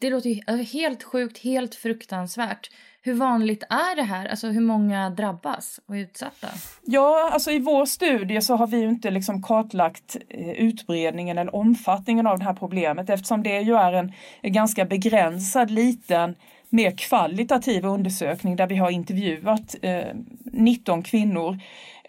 det 0.00 0.10
låter 0.10 0.30
ju 0.30 0.40
alltså, 0.46 0.78
helt 0.78 1.02
sjukt, 1.02 1.38
helt 1.38 1.74
fruktansvärt. 1.74 2.70
Hur 3.02 3.14
vanligt 3.14 3.62
är 3.62 3.96
det 3.96 4.02
här? 4.02 4.26
Alltså 4.26 4.48
hur 4.48 4.60
många 4.60 5.10
drabbas 5.10 5.80
och 5.86 5.96
är 5.96 6.00
utsatta? 6.00 6.48
Ja, 6.84 7.30
alltså 7.32 7.50
i 7.50 7.58
vår 7.58 7.86
studie 7.86 8.40
så 8.40 8.56
har 8.56 8.66
vi 8.66 8.76
ju 8.76 8.88
inte 8.88 9.10
liksom 9.10 9.42
kartlagt 9.42 10.16
eh, 10.28 10.50
utbredningen 10.50 11.38
eller 11.38 11.54
omfattningen 11.54 12.26
av 12.26 12.38
det 12.38 12.44
här 12.44 12.54
problemet 12.54 13.10
eftersom 13.10 13.42
det 13.42 13.60
ju 13.60 13.74
är 13.74 13.92
en 13.92 14.12
ganska 14.52 14.84
begränsad 14.84 15.70
liten 15.70 16.34
mer 16.68 16.90
kvalitativ 16.90 17.84
undersökning 17.84 18.56
där 18.56 18.66
vi 18.66 18.76
har 18.76 18.90
intervjuat 18.90 19.76
eh, 19.82 20.04
19 20.44 21.02
kvinnor 21.02 21.58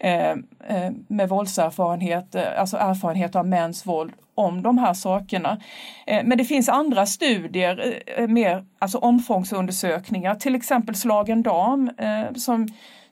Eh, 0.04 0.30
eh, 0.30 0.92
med 1.08 1.28
våldserfarenhet, 1.28 2.34
eh, 2.34 2.60
alltså 2.60 2.76
erfarenhet 2.76 3.36
av 3.36 3.46
mäns 3.46 3.86
våld 3.86 4.12
om 4.34 4.62
de 4.62 4.78
här 4.78 4.94
sakerna. 4.94 5.60
Eh, 6.06 6.24
men 6.24 6.38
det 6.38 6.44
finns 6.44 6.68
andra 6.68 7.06
studier, 7.06 8.02
eh, 8.16 8.28
mer 8.28 8.64
alltså 8.78 8.98
omfångsundersökningar, 8.98 10.34
till 10.34 10.54
exempel 10.54 10.94
Slagen 10.94 11.42
dam 11.42 11.90
eh, 11.98 12.34
som 12.34 12.68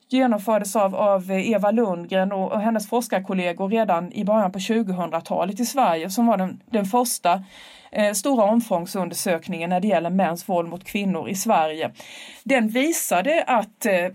genomfördes 0.09 0.75
av, 0.75 0.95
av 0.95 1.31
Eva 1.31 1.71
Lundgren 1.71 2.31
och, 2.31 2.51
och 2.51 2.61
hennes 2.61 2.89
forskarkollegor 2.89 3.69
redan 3.69 4.13
i 4.13 4.25
början 4.25 4.51
på 4.51 4.59
2000-talet 4.59 5.59
i 5.59 5.65
Sverige 5.65 6.09
som 6.09 6.27
var 6.27 6.37
den, 6.37 6.61
den 6.65 6.85
första 6.85 7.43
eh, 7.91 8.13
stora 8.13 8.43
omfångsundersökningen 8.43 9.69
när 9.69 9.79
det 9.79 9.87
gäller 9.87 10.09
mäns 10.09 10.49
våld 10.49 10.69
mot 10.69 10.83
kvinnor 10.83 11.29
i 11.29 11.35
Sverige. 11.35 11.91
Den 12.43 12.67
visade 12.67 13.43
att 13.47 13.85
eh, 13.85 14.07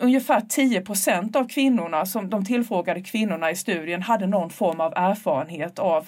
ungefär 0.00 0.40
10% 0.40 1.36
av 1.36 1.48
kvinnorna, 1.48 2.06
som 2.06 2.30
de 2.30 2.44
tillfrågade 2.44 3.02
kvinnorna 3.02 3.50
i 3.50 3.56
studien, 3.56 4.02
hade 4.02 4.26
någon 4.26 4.50
form 4.50 4.80
av 4.80 4.92
erfarenhet 4.96 5.78
av, 5.78 6.06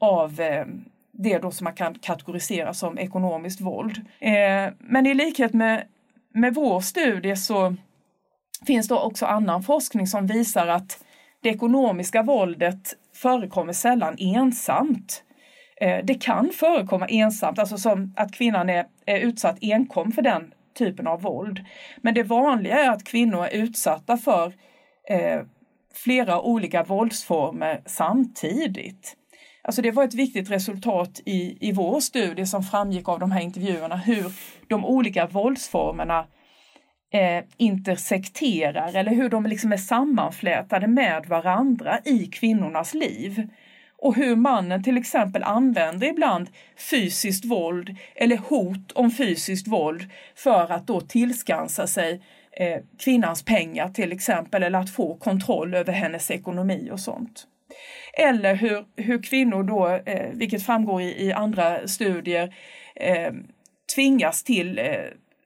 av 0.00 0.40
eh, 0.40 0.66
det 1.12 1.38
då 1.38 1.50
som 1.50 1.64
man 1.64 1.74
kan 1.74 1.94
kategorisera 1.94 2.74
som 2.74 2.98
ekonomiskt 2.98 3.60
våld. 3.60 4.00
Eh, 4.20 4.72
men 4.78 5.06
i 5.06 5.14
likhet 5.14 5.54
med, 5.54 5.84
med 6.34 6.54
vår 6.54 6.80
studie 6.80 7.36
så 7.36 7.76
finns 8.66 8.88
det 8.88 8.94
också 8.94 9.26
annan 9.26 9.62
forskning 9.62 10.06
som 10.06 10.26
visar 10.26 10.66
att 10.66 11.04
det 11.42 11.48
ekonomiska 11.48 12.22
våldet 12.22 12.94
förekommer 13.14 13.72
sällan 13.72 14.16
ensamt. 14.18 15.22
Eh, 15.80 16.04
det 16.04 16.14
kan 16.14 16.50
förekomma 16.54 17.06
ensamt, 17.06 17.58
alltså 17.58 17.78
som 17.78 18.14
att 18.16 18.32
kvinnan 18.32 18.70
är, 18.70 18.86
är 19.06 19.18
utsatt 19.18 19.58
enkom 19.60 20.12
för 20.12 20.22
den 20.22 20.52
typen 20.78 21.06
av 21.06 21.22
våld. 21.22 21.64
Men 22.02 22.14
det 22.14 22.22
vanliga 22.22 22.78
är 22.78 22.90
att 22.90 23.04
kvinnor 23.04 23.44
är 23.44 23.50
utsatta 23.50 24.16
för 24.16 24.52
eh, 25.08 25.42
flera 25.94 26.40
olika 26.40 26.82
våldsformer 26.82 27.82
samtidigt. 27.86 29.16
Alltså 29.62 29.82
det 29.82 29.90
var 29.90 30.04
ett 30.04 30.14
viktigt 30.14 30.50
resultat 30.50 31.20
i, 31.24 31.68
i 31.68 31.72
vår 31.72 32.00
studie 32.00 32.46
som 32.46 32.62
framgick 32.62 33.08
av 33.08 33.18
de 33.18 33.32
här 33.32 33.40
intervjuerna 33.40 33.96
hur 33.96 34.32
de 34.68 34.84
olika 34.84 35.26
våldsformerna 35.26 36.26
eh, 37.12 37.44
intersekterar 37.56 38.96
eller 38.96 39.12
hur 39.12 39.28
de 39.28 39.46
liksom 39.46 39.72
är 39.72 39.76
sammanflätade 39.76 40.86
med 40.86 41.26
varandra 41.26 41.98
i 42.04 42.26
kvinnornas 42.26 42.94
liv 42.94 43.48
och 43.98 44.16
hur 44.16 44.36
mannen 44.36 44.82
till 44.82 44.96
exempel 44.96 45.42
använder 45.42 46.06
ibland 46.06 46.48
fysiskt 46.90 47.44
våld 47.44 47.96
eller 48.14 48.36
hot 48.36 48.92
om 48.92 49.10
fysiskt 49.10 49.66
våld 49.66 50.10
för 50.34 50.72
att 50.72 50.86
då 50.86 51.00
tillskansa 51.00 51.86
sig 51.86 52.22
eh, 52.52 52.80
kvinnans 52.98 53.44
pengar 53.44 53.88
till 53.88 54.12
exempel 54.12 54.62
eller 54.62 54.78
att 54.78 54.90
få 54.90 55.16
kontroll 55.16 55.74
över 55.74 55.92
hennes 55.92 56.30
ekonomi 56.30 56.88
och 56.92 57.00
sånt. 57.00 57.46
Eller 58.12 58.54
hur, 58.54 58.84
hur 58.96 59.22
kvinnor 59.22 59.62
då, 59.62 59.88
eh, 59.88 60.30
vilket 60.32 60.66
framgår 60.66 61.02
i, 61.02 61.26
i 61.26 61.32
andra 61.32 61.88
studier, 61.88 62.54
eh, 62.96 63.32
tvingas 63.94 64.42
till 64.42 64.78
eh, 64.78 64.84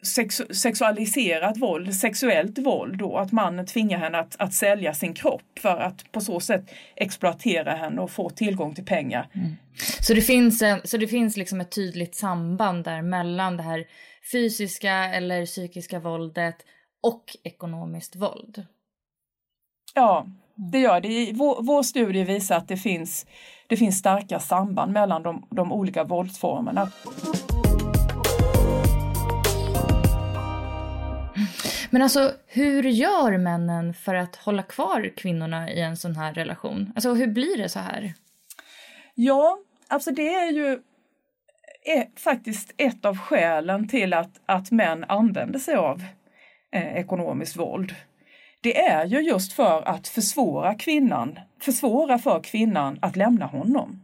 sex, 0.02 0.42
sexualiserat 0.50 1.56
våld, 1.56 1.94
sexuellt 1.94 2.58
våld 2.58 2.98
då, 2.98 3.16
att 3.18 3.32
mannen 3.32 3.66
tvingar 3.66 3.98
henne 3.98 4.18
att, 4.18 4.36
att 4.38 4.54
sälja 4.54 4.94
sin 4.94 5.14
kropp 5.14 5.58
för 5.60 5.76
att 5.76 6.12
på 6.12 6.20
så 6.20 6.40
sätt 6.40 6.70
exploatera 6.96 7.74
henne 7.74 8.00
och 8.00 8.10
få 8.10 8.30
tillgång 8.30 8.74
till 8.74 8.84
pengar. 8.84 9.28
Mm. 9.34 9.56
Så 10.00 10.14
det 10.14 10.22
finns, 10.22 10.62
en, 10.62 10.80
så 10.84 10.96
det 10.96 11.06
finns 11.06 11.36
liksom 11.36 11.60
ett 11.60 11.70
tydligt 11.70 12.14
samband 12.14 12.84
där 12.84 13.02
mellan 13.02 13.56
det 13.56 13.62
här 13.62 13.84
fysiska 14.32 14.92
eller 14.92 15.46
psykiska 15.46 16.00
våldet 16.00 16.56
och 17.02 17.24
ekonomiskt 17.44 18.16
våld? 18.16 18.66
Ja, 19.94 20.26
det 20.72 20.78
gör 20.78 21.00
det. 21.00 21.32
Vår, 21.34 21.62
vår 21.62 21.82
studie 21.82 22.24
visar 22.24 22.56
att 22.56 22.68
det 22.68 22.76
finns, 22.76 23.26
det 23.66 23.76
finns 23.76 23.98
starka 23.98 24.38
samband 24.38 24.92
mellan 24.92 25.22
de, 25.22 25.46
de 25.50 25.72
olika 25.72 26.04
våldsformerna. 26.04 26.90
Men 31.92 32.02
alltså, 32.02 32.32
hur 32.46 32.82
gör 32.82 33.38
männen 33.38 33.94
för 33.94 34.14
att 34.14 34.36
hålla 34.36 34.62
kvar 34.62 35.12
kvinnorna 35.16 35.70
i 35.70 35.80
en 35.80 35.96
sån 35.96 36.16
här 36.16 36.34
relation? 36.34 36.92
Alltså, 36.94 37.14
hur 37.14 37.26
blir 37.26 37.58
det 37.58 37.68
så 37.68 37.78
här? 37.78 38.14
Ja, 39.14 39.58
alltså 39.88 40.10
det 40.10 40.34
är 40.34 40.52
ju 40.52 40.78
är 41.84 42.20
faktiskt 42.20 42.74
ett 42.76 43.04
av 43.04 43.18
skälen 43.18 43.88
till 43.88 44.14
att, 44.14 44.40
att 44.46 44.70
män 44.70 45.04
använder 45.08 45.58
sig 45.58 45.74
av 45.74 46.02
eh, 46.72 46.96
ekonomiskt 46.96 47.56
våld. 47.56 47.94
Det 48.60 48.80
är 48.80 49.06
ju 49.06 49.20
just 49.20 49.52
för 49.52 49.82
att 49.88 50.08
försvåra 50.08 50.74
kvinnan, 50.74 51.38
försvåra 51.60 52.18
för 52.18 52.40
kvinnan 52.40 52.98
att 53.02 53.16
lämna 53.16 53.46
honom. 53.46 54.02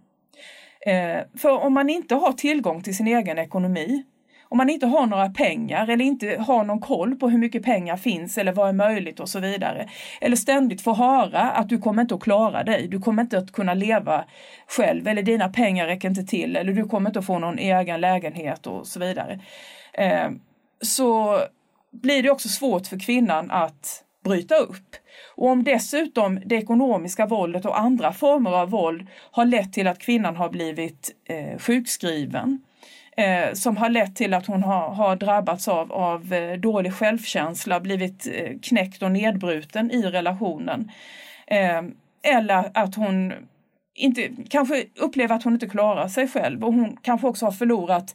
Eh, 0.87 1.21
för 1.38 1.59
om 1.59 1.75
man 1.75 1.90
inte 1.90 2.14
har 2.14 2.33
tillgång 2.33 2.83
till 2.83 2.97
sin 2.97 3.07
egen 3.07 3.38
ekonomi 3.38 4.04
om 4.49 4.59
man 4.59 4.71
inte 4.71 4.87
har 4.87 5.07
några 5.07 5.28
pengar 5.31 5.88
eller 5.88 6.05
inte 6.05 6.37
har 6.47 6.64
någon 6.64 6.81
koll 6.81 7.17
på 7.17 7.28
hur 7.28 7.38
mycket 7.38 7.62
pengar 7.62 7.97
finns 7.97 8.38
eller 8.38 8.52
vad 8.52 8.69
är 8.69 8.73
möjligt 8.73 9.21
och 9.21 9.28
så 9.28 9.40
vidare. 9.40 9.88
Eller 10.21 10.37
ständigt 10.37 10.83
får 10.83 10.95
höra 10.95 11.40
att 11.40 11.69
du 11.69 11.78
kommer 11.78 12.02
inte 12.02 12.14
att 12.14 12.23
klara 12.23 12.64
dig, 12.64 12.88
du 12.88 13.00
kommer 13.00 13.23
inte 13.23 13.38
att 13.38 13.52
kunna 13.52 13.75
leva 13.75 14.25
själv 14.67 15.09
eller 15.09 15.23
dina 15.23 15.49
pengar 15.49 15.87
räcker 15.87 16.09
inte 16.09 16.23
till 16.23 16.57
eller 16.57 16.73
du 16.73 16.85
kommer 16.85 17.11
inte 17.11 17.19
att 17.19 17.26
få 17.26 17.38
någon 17.38 17.59
egen 17.59 18.00
lägenhet 18.00 18.67
och 18.67 18.87
så 18.87 19.00
vidare. 19.00 19.40
Eh, 19.93 20.31
så 20.81 21.38
blir 21.90 22.23
det 22.23 22.31
också 22.31 22.49
svårt 22.49 22.87
för 22.87 22.99
kvinnan 22.99 23.50
att 23.50 24.05
bryta 24.25 24.55
upp. 24.55 24.97
Och 25.37 25.49
om 25.49 25.64
dessutom 25.64 26.40
det 26.45 26.55
ekonomiska 26.55 27.26
våldet 27.26 27.64
och 27.64 27.78
andra 27.78 28.12
former 28.12 28.50
av 28.50 28.71
våld 28.71 29.07
har 29.31 29.45
lett 29.45 29.73
till 29.73 29.87
att 29.87 29.99
kvinnan 29.99 30.37
har 30.37 30.49
blivit 30.49 31.11
eh, 31.28 31.59
sjukskriven 31.59 32.61
eh, 33.19 33.53
som 33.53 33.77
har 33.77 33.89
lett 33.89 34.17
till 34.17 34.35
att 34.35 34.47
hon 34.47 34.63
har, 34.63 34.91
har 34.91 35.17
drabbats 35.17 35.69
av, 35.69 35.93
av 35.93 36.33
eh, 36.33 36.59
dålig 36.59 36.95
självkänsla, 36.95 37.81
blivit 37.81 38.27
eh, 38.35 38.59
knäckt 38.63 39.03
och 39.03 39.13
nedbruten 39.13 39.91
i 39.91 40.03
relationen. 40.03 40.91
Eh, 41.47 41.83
eller 42.23 42.71
att 42.75 42.95
hon 42.95 43.33
inte, 43.95 44.29
kanske 44.51 44.85
upplever 45.01 45.35
att 45.35 45.45
hon 45.45 45.53
inte 45.53 45.69
klarar 45.69 46.09
sig 46.09 46.29
själv 46.29 46.65
och 46.65 46.75
hon 46.75 46.97
kanske 47.03 47.27
också 47.27 47.45
har 47.45 47.53
förlorat 47.53 48.15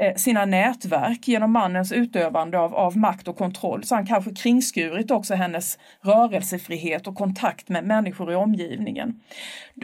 eh, 0.00 0.14
sina 0.14 0.44
nätverk 0.44 1.28
genom 1.28 1.52
mannens 1.52 1.92
utövande 1.92 2.58
av, 2.58 2.74
av 2.74 2.96
makt 2.96 3.28
och 3.28 3.38
kontroll. 3.38 3.84
Så 3.84 3.94
han 3.94 4.06
kanske 4.06 4.34
kringskurit 4.34 5.10
också 5.10 5.34
hennes 5.34 5.78
rörelsefrihet 6.00 7.06
och 7.06 7.14
kontakt 7.14 7.68
med 7.68 7.84
människor 7.84 8.32
i 8.32 8.34
omgivningen. 8.34 9.20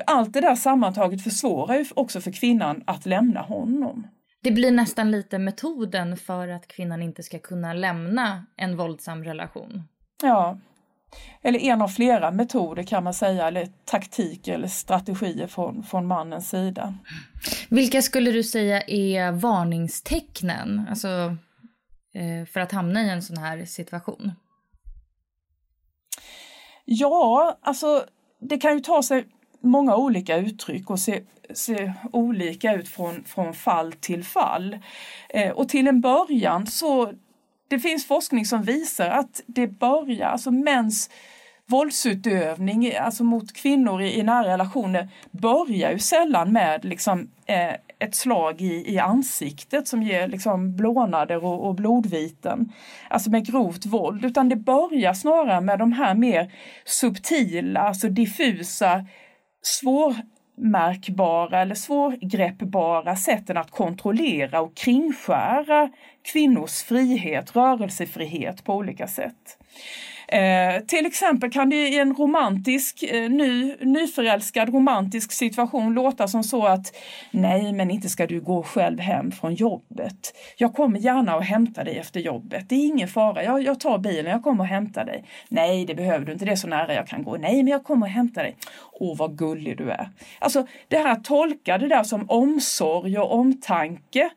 Allt 0.06 0.32
det 0.32 0.40
där 0.40 0.54
sammantaget 0.54 1.24
försvårar 1.24 1.74
ju 1.74 1.84
också 1.94 2.20
för 2.20 2.32
kvinnan 2.32 2.82
att 2.86 3.06
lämna 3.06 3.40
honom. 3.40 4.06
Det 4.42 4.50
blir 4.50 4.70
nästan 4.70 5.10
lite 5.10 5.38
metoden 5.38 6.16
för 6.16 6.48
att 6.48 6.68
kvinnan 6.68 7.02
inte 7.02 7.22
ska 7.22 7.38
kunna 7.38 7.72
lämna 7.72 8.46
en 8.56 8.76
våldsam 8.76 9.24
relation. 9.24 9.82
Ja, 10.22 10.58
eller 11.42 11.58
en 11.58 11.82
av 11.82 11.88
flera 11.88 12.30
metoder 12.30 12.82
kan 12.82 13.04
man 13.04 13.14
säga, 13.14 13.48
eller 13.48 13.68
taktiker 13.84 14.54
eller 14.54 14.68
strategier 14.68 15.46
från, 15.46 15.82
från 15.82 16.06
mannens 16.06 16.50
sida. 16.50 16.94
Vilka 17.68 18.02
skulle 18.02 18.30
du 18.30 18.42
säga 18.42 18.82
är 18.82 19.32
varningstecknen 19.32 20.86
alltså, 20.90 21.36
eh, 22.14 22.46
för 22.46 22.60
att 22.60 22.72
hamna 22.72 23.02
i 23.02 23.10
en 23.10 23.22
sån 23.22 23.36
här 23.36 23.64
situation? 23.64 24.32
Ja, 26.84 27.58
alltså 27.62 28.06
det 28.40 28.58
kan 28.58 28.74
ju 28.74 28.80
ta 28.80 29.02
sig 29.02 29.26
många 29.62 29.96
olika 29.96 30.36
uttryck 30.36 30.90
och 30.90 30.98
se, 31.00 31.20
se 31.54 31.92
olika 32.12 32.74
ut 32.74 32.88
från, 32.88 33.24
från 33.24 33.54
fall 33.54 33.92
till 33.92 34.24
fall. 34.24 34.78
Eh, 35.28 35.50
och 35.50 35.68
till 35.68 35.88
en 35.88 36.00
början 36.00 36.66
så 36.66 37.12
det 37.68 37.78
finns 37.78 38.06
forskning 38.06 38.46
som 38.46 38.62
visar 38.62 39.08
att 39.08 39.42
det 39.46 39.66
börjar, 39.66 40.28
alltså 40.28 40.50
mäns 40.50 41.10
våldsutövning 41.66 42.96
alltså 42.96 43.24
mot 43.24 43.52
kvinnor 43.52 44.02
i, 44.02 44.18
i 44.18 44.22
nära 44.22 44.48
relationer 44.48 45.08
börjar 45.30 45.92
ju 45.92 45.98
sällan 45.98 46.52
med 46.52 46.84
liksom, 46.84 47.30
eh, 47.46 47.74
ett 47.98 48.14
slag 48.14 48.60
i, 48.60 48.92
i 48.94 48.98
ansiktet 48.98 49.88
som 49.88 50.02
ger 50.02 50.28
liksom, 50.28 50.76
blånader 50.76 51.44
och, 51.44 51.66
och 51.68 51.74
blodviten. 51.74 52.72
Alltså 53.08 53.30
med 53.30 53.46
grovt 53.46 53.86
våld. 53.86 54.24
Utan 54.24 54.48
det 54.48 54.56
börjar 54.56 55.14
snarare 55.14 55.60
med 55.60 55.78
de 55.78 55.92
här 55.92 56.14
mer 56.14 56.52
subtila, 56.84 57.80
alltså 57.80 58.08
diffusa, 58.08 59.06
svårmärkbara 59.62 61.60
eller 61.60 61.74
svårgreppbara 61.74 63.16
sätten 63.16 63.56
att 63.56 63.70
kontrollera 63.70 64.60
och 64.60 64.76
kringskära 64.76 65.90
kvinnors 66.22 66.82
frihet, 66.82 67.56
rörelsefrihet 67.56 68.64
på 68.64 68.74
olika 68.74 69.06
sätt. 69.06 69.58
Eh, 70.32 70.80
till 70.80 71.06
exempel 71.06 71.50
kan 71.50 71.70
det 71.70 71.88
i 71.88 71.98
en 71.98 72.14
romantisk, 72.14 73.02
eh, 73.02 73.30
ny, 73.30 73.76
nyförälskad 73.80 74.74
romantisk 74.74 75.32
situation 75.32 75.94
låta 75.94 76.28
som 76.28 76.44
så 76.44 76.66
att 76.66 76.96
nej, 77.30 77.72
men 77.72 77.90
inte 77.90 78.08
ska 78.08 78.26
du 78.26 78.40
gå 78.40 78.62
själv 78.62 79.00
hem 79.00 79.32
från 79.32 79.54
jobbet. 79.54 80.34
Jag 80.56 80.74
kommer 80.74 80.98
gärna 80.98 81.36
och 81.36 81.44
hämtar 81.44 81.84
dig 81.84 81.98
efter 81.98 82.20
jobbet. 82.20 82.68
Det 82.68 82.74
är 82.74 82.86
ingen 82.86 83.08
fara. 83.08 83.44
Jag, 83.44 83.62
jag 83.62 83.80
tar 83.80 83.98
bilen, 83.98 84.32
jag 84.32 84.42
kommer 84.42 84.64
och 84.64 84.68
hämtar 84.68 85.04
dig. 85.04 85.24
Nej, 85.48 85.84
det 85.86 85.94
behöver 85.94 86.26
du 86.26 86.32
inte. 86.32 86.44
Det 86.44 86.52
är 86.52 86.56
så 86.56 86.68
nära 86.68 86.94
jag 86.94 87.06
kan 87.06 87.24
gå. 87.24 87.36
Nej, 87.36 87.56
men 87.56 87.68
jag 87.68 87.84
kommer 87.84 88.06
och 88.06 88.12
hämtar 88.12 88.42
dig. 88.42 88.56
Åh, 88.92 89.16
vad 89.16 89.38
gullig 89.38 89.78
du 89.78 89.90
är. 89.90 90.08
Alltså 90.38 90.66
det 90.88 90.98
här 90.98 91.12
att 91.12 91.24
tolka 91.24 91.78
det 91.78 91.88
där 91.88 92.04
som 92.04 92.30
omsorg 92.30 93.18
och 93.18 93.34
omtanke 93.34 94.30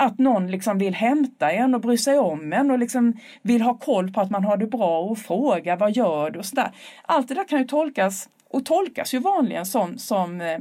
att 0.00 0.18
någon 0.18 0.50
liksom 0.50 0.78
vill 0.78 0.94
hämta 0.94 1.50
en 1.50 1.74
och 1.74 1.80
bry 1.80 1.98
sig 1.98 2.18
om 2.18 2.52
en 2.52 2.70
och 2.70 2.78
liksom 2.78 3.14
vill 3.42 3.62
ha 3.62 3.74
koll 3.74 4.12
på 4.12 4.20
att 4.20 4.30
man 4.30 4.44
har 4.44 4.56
det 4.56 4.66
bra 4.66 5.00
och 5.00 5.18
fråga 5.18 5.76
vad 5.76 5.96
gör 5.96 6.30
du 6.30 6.38
och 6.38 6.46
sådär. 6.46 6.70
Allt 7.02 7.28
det 7.28 7.34
där 7.34 7.44
kan 7.44 7.58
ju 7.58 7.64
tolkas 7.64 8.28
och 8.50 8.64
tolkas 8.64 9.14
ju 9.14 9.18
vanligen 9.18 9.66
som, 9.66 9.98
som 9.98 10.40
eh, 10.40 10.58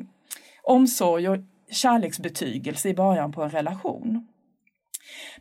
omsorg 0.63 1.29
och 1.29 1.37
kärleksbetygelse 1.71 2.89
i 2.89 2.93
början 2.93 3.31
på 3.31 3.43
en 3.43 3.49
relation. 3.49 4.27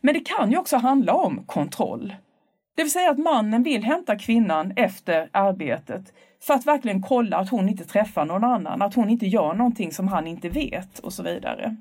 Men 0.01 0.13
det 0.13 0.19
kan 0.19 0.51
ju 0.51 0.57
också 0.57 0.77
handla 0.77 1.13
om 1.13 1.43
kontroll. 1.45 2.15
Det 2.75 2.83
vill 2.83 2.91
säga 2.91 3.11
att 3.11 3.19
mannen 3.19 3.63
vill 3.63 3.83
hämta 3.83 4.15
kvinnan 4.15 4.73
efter 4.75 5.29
arbetet 5.31 6.13
för 6.41 6.53
att 6.53 6.65
verkligen 6.65 7.01
kolla 7.01 7.37
att 7.37 7.49
hon 7.49 7.69
inte 7.69 7.85
träffar 7.85 8.25
någon 8.25 8.43
annan, 8.43 8.81
att 8.81 8.93
hon 8.93 9.09
inte 9.09 9.25
gör 9.25 9.53
någonting 9.53 9.91
som 9.91 10.07
han 10.07 10.27
inte 10.27 10.49
vet 10.49 10.99
och 10.99 11.13
så 11.13 11.23
vidare. 11.23 11.75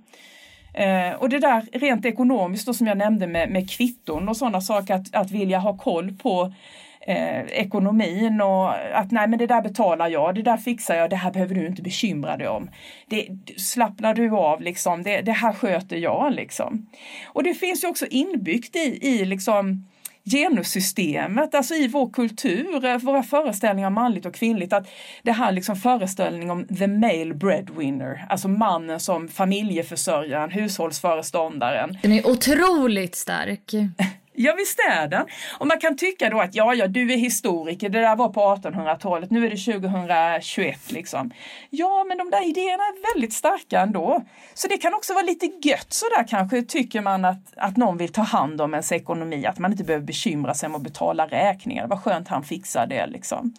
Eh, 0.79 1.15
och 1.15 1.29
det 1.29 1.39
där 1.39 1.63
rent 1.73 2.05
ekonomiskt 2.05 2.67
då, 2.67 2.75
som 2.75 2.87
jag 2.87 2.99
nämnde 2.99 3.27
med, 3.27 3.51
med 3.51 3.71
kvitton 3.71 4.29
och 4.29 4.37
sådana 4.37 4.61
saker, 4.61 4.95
att, 4.95 5.15
att 5.15 5.31
vilja 5.31 5.59
ha 5.59 5.77
koll 5.77 6.13
på 6.13 6.53
eh, 7.01 7.41
ekonomin 7.41 8.41
och 8.41 8.75
att 8.99 9.11
nej 9.11 9.29
men 9.29 9.39
det 9.39 9.47
där 9.47 9.63
betalar 9.63 10.09
jag, 10.09 10.35
det 10.35 10.43
där 10.43 10.57
fixar 10.57 10.95
jag, 10.95 11.11
det 11.11 11.17
här 11.17 11.31
behöver 11.31 11.55
du 11.55 11.67
inte 11.67 11.83
bekymra 11.83 12.37
dig 12.37 12.49
om. 12.49 12.71
Det, 13.07 13.29
slappnar 13.57 14.15
du 14.15 14.31
av 14.31 14.61
liksom, 14.61 15.03
det, 15.03 15.21
det 15.21 15.33
här 15.33 15.53
sköter 15.53 15.97
jag 15.97 16.35
liksom. 16.35 16.87
Och 17.27 17.43
det 17.43 17.55
finns 17.55 17.85
ju 17.85 17.89
också 17.89 18.07
inbyggt 18.07 18.77
i, 18.77 18.99
i 19.03 19.25
liksom 19.25 19.85
genussystemet, 20.31 21.55
alltså 21.55 21.75
i 21.75 21.89
vår 21.89 22.11
kultur, 22.11 22.85
eh, 22.85 22.99
våra 22.99 23.23
föreställningar 23.23 23.89
om 23.89 23.95
manligt 23.95 24.27
och 24.27 24.35
kvinnligt, 24.35 24.73
att 24.73 24.89
det 25.23 25.33
här 25.33 25.53
liksom 25.53 25.77
föreställning 25.77 26.51
om 26.51 26.67
the 26.67 26.87
male 26.87 27.35
breadwinner, 27.35 28.27
alltså 28.29 28.49
mannen 28.49 29.01
som 29.01 29.29
familjeförsörjaren, 29.29 30.51
hushållsföreståndaren. 30.51 31.99
Den 32.03 32.13
är 32.13 32.27
otroligt 32.27 33.15
stark. 33.15 33.73
Ja 34.41 34.55
visst 34.57 34.79
är 34.79 35.09
den. 35.09 35.27
Och 35.59 35.67
man 35.67 35.79
kan 35.79 35.97
tycka 35.97 36.31
då 36.31 36.41
att 36.41 36.55
ja, 36.55 36.75
ja, 36.75 36.87
du 36.87 37.13
är 37.13 37.17
historiker, 37.17 37.89
det 37.89 38.01
där 38.01 38.17
var 38.17 38.29
på 38.29 38.41
1800-talet, 38.41 39.31
nu 39.31 39.47
är 39.47 39.51
det 39.51 39.57
2021 39.57 40.93
liksom. 40.93 41.31
Ja, 41.71 42.05
men 42.09 42.19
de 42.19 42.31
där 42.31 42.49
idéerna 42.49 42.83
är 42.83 43.15
väldigt 43.15 43.33
starka 43.33 43.81
ändå. 43.81 44.25
Så 44.55 44.69
det 44.69 44.79
kan 44.79 44.95
också 44.95 45.15
vara 45.15 45.25
lite 45.25 45.47
gött 45.47 45.93
sådär 45.93 46.29
kanske, 46.29 46.63
tycker 46.63 47.01
man 47.01 47.25
att, 47.25 47.43
att 47.57 47.77
någon 47.77 47.97
vill 47.97 48.13
ta 48.13 48.23
hand 48.23 48.61
om 48.61 48.75
ens 48.75 48.93
ekonomi, 48.93 49.47
att 49.47 49.59
man 49.59 49.73
inte 49.73 49.85
behöver 49.85 50.07
bekymra 50.07 50.55
sig 50.55 50.67
om 50.67 50.75
att 50.75 50.83
betala 50.83 51.27
räkningar. 51.27 51.87
Vad 51.87 52.03
skönt 52.03 52.29
han 52.29 52.45
fixar 52.45 52.87
det 52.87 53.07
liksom. 53.07 53.55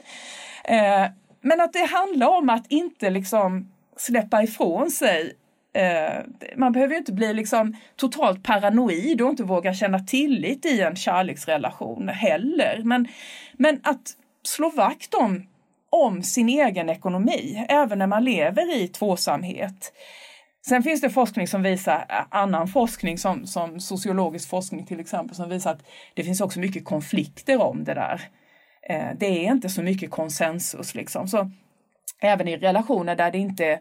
Eh, 0.63 1.05
men 1.41 1.61
att 1.61 1.73
det 1.73 1.85
handlar 1.85 2.27
om 2.27 2.49
att 2.49 2.65
inte 2.67 3.09
liksom 3.09 3.71
släppa 3.97 4.43
ifrån 4.43 4.91
sig 4.91 5.33
Eh, 5.79 6.23
man 6.57 6.71
behöver 6.71 6.93
ju 6.93 6.97
inte 6.97 7.13
bli 7.13 7.33
liksom 7.33 7.75
totalt 7.95 8.43
paranoid 8.43 9.21
och 9.21 9.29
inte 9.29 9.43
våga 9.43 9.73
känna 9.73 9.99
tillit 9.99 10.65
i 10.65 10.81
en 10.81 10.95
kärleksrelation 10.95 12.09
heller. 12.09 12.81
Men, 12.83 13.07
men 13.53 13.79
att 13.83 14.11
slå 14.43 14.69
vakt 14.69 15.13
om, 15.13 15.47
om 15.89 16.23
sin 16.23 16.49
egen 16.49 16.89
ekonomi, 16.89 17.65
även 17.69 17.99
när 17.99 18.07
man 18.07 18.23
lever 18.23 18.75
i 18.75 18.87
tvåsamhet. 18.87 19.93
Sen 20.67 20.83
finns 20.83 21.01
det 21.01 21.09
forskning 21.09 21.47
som 21.47 21.63
visar, 21.63 22.05
eh, 22.09 22.25
annan 22.29 22.67
forskning 22.67 23.17
som, 23.17 23.47
som 23.47 23.79
sociologisk 23.79 24.49
forskning 24.49 24.85
till 24.85 24.99
exempel, 24.99 25.35
som 25.35 25.49
visar 25.49 25.71
att 25.71 25.83
det 26.13 26.23
finns 26.23 26.41
också 26.41 26.59
mycket 26.59 26.85
konflikter 26.85 27.61
om 27.61 27.83
det 27.83 27.93
där. 27.93 28.21
Eh, 28.89 29.09
det 29.17 29.25
är 29.25 29.51
inte 29.51 29.69
så 29.69 29.81
mycket 29.81 30.11
konsensus 30.11 30.95
liksom. 30.95 31.27
Så 31.27 31.51
även 32.21 32.47
i 32.47 32.57
relationer 32.57 33.15
där 33.15 33.31
det 33.31 33.37
inte 33.37 33.79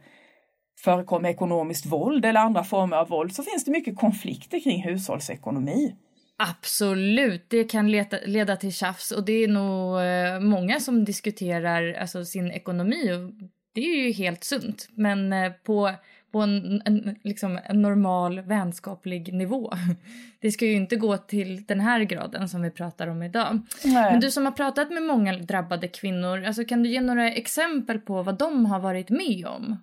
förekommer 0.84 1.28
ekonomiskt 1.28 1.86
våld 1.86 2.24
eller 2.24 2.40
andra 2.40 2.64
former 2.64 2.96
av 2.96 3.08
våld 3.08 3.34
så 3.34 3.42
finns 3.42 3.64
det 3.64 3.70
mycket 3.70 3.96
konflikter 3.96 4.60
kring 4.60 4.82
hushållsekonomi. 4.82 5.94
Absolut, 6.36 7.44
det 7.48 7.64
kan 7.64 7.90
leta, 7.90 8.16
leda 8.26 8.56
till 8.56 8.72
tjafs 8.72 9.10
och 9.10 9.24
det 9.24 9.44
är 9.44 9.48
nog 9.48 10.00
eh, 10.00 10.40
många 10.40 10.80
som 10.80 11.04
diskuterar 11.04 11.92
alltså, 11.92 12.24
sin 12.24 12.50
ekonomi 12.50 13.12
och 13.12 13.48
det 13.74 13.80
är 13.80 14.06
ju 14.06 14.12
helt 14.12 14.44
sunt. 14.44 14.88
Men 14.94 15.32
eh, 15.32 15.52
på, 15.52 15.90
på 16.32 16.40
en, 16.40 16.82
en, 16.84 17.16
liksom 17.24 17.58
en 17.64 17.82
normal 17.82 18.40
vänskaplig 18.40 19.34
nivå. 19.34 19.72
Det 20.40 20.52
ska 20.52 20.66
ju 20.66 20.72
inte 20.72 20.96
gå 20.96 21.16
till 21.16 21.64
den 21.64 21.80
här 21.80 22.00
graden 22.00 22.48
som 22.48 22.62
vi 22.62 22.70
pratar 22.70 23.06
om 23.06 23.22
idag. 23.22 23.60
Nej. 23.84 24.12
Men 24.12 24.20
du 24.20 24.30
som 24.30 24.44
har 24.44 24.52
pratat 24.52 24.90
med 24.90 25.02
många 25.02 25.38
drabbade 25.38 25.88
kvinnor, 25.88 26.44
alltså, 26.44 26.64
kan 26.64 26.82
du 26.82 26.88
ge 26.90 27.00
några 27.00 27.32
exempel 27.32 27.98
på 27.98 28.22
vad 28.22 28.38
de 28.38 28.66
har 28.66 28.80
varit 28.80 29.10
med 29.10 29.46
om? 29.46 29.76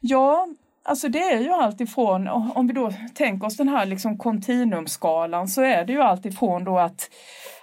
Ja, 0.00 0.48
alltså 0.82 1.08
det 1.08 1.22
är 1.22 1.40
ju 1.40 1.52
alltifrån, 1.52 2.28
om 2.28 2.66
vi 2.66 2.72
då 2.72 2.92
tänker 3.14 3.46
oss 3.46 3.56
den 3.56 3.68
här 3.68 3.86
liksom 3.86 4.18
kontinuumskalan 4.18 5.48
så 5.48 5.62
är 5.62 5.84
det 5.84 5.92
ju 5.92 6.02
alltifrån 6.02 6.64
då 6.64 6.78
att, 6.78 7.10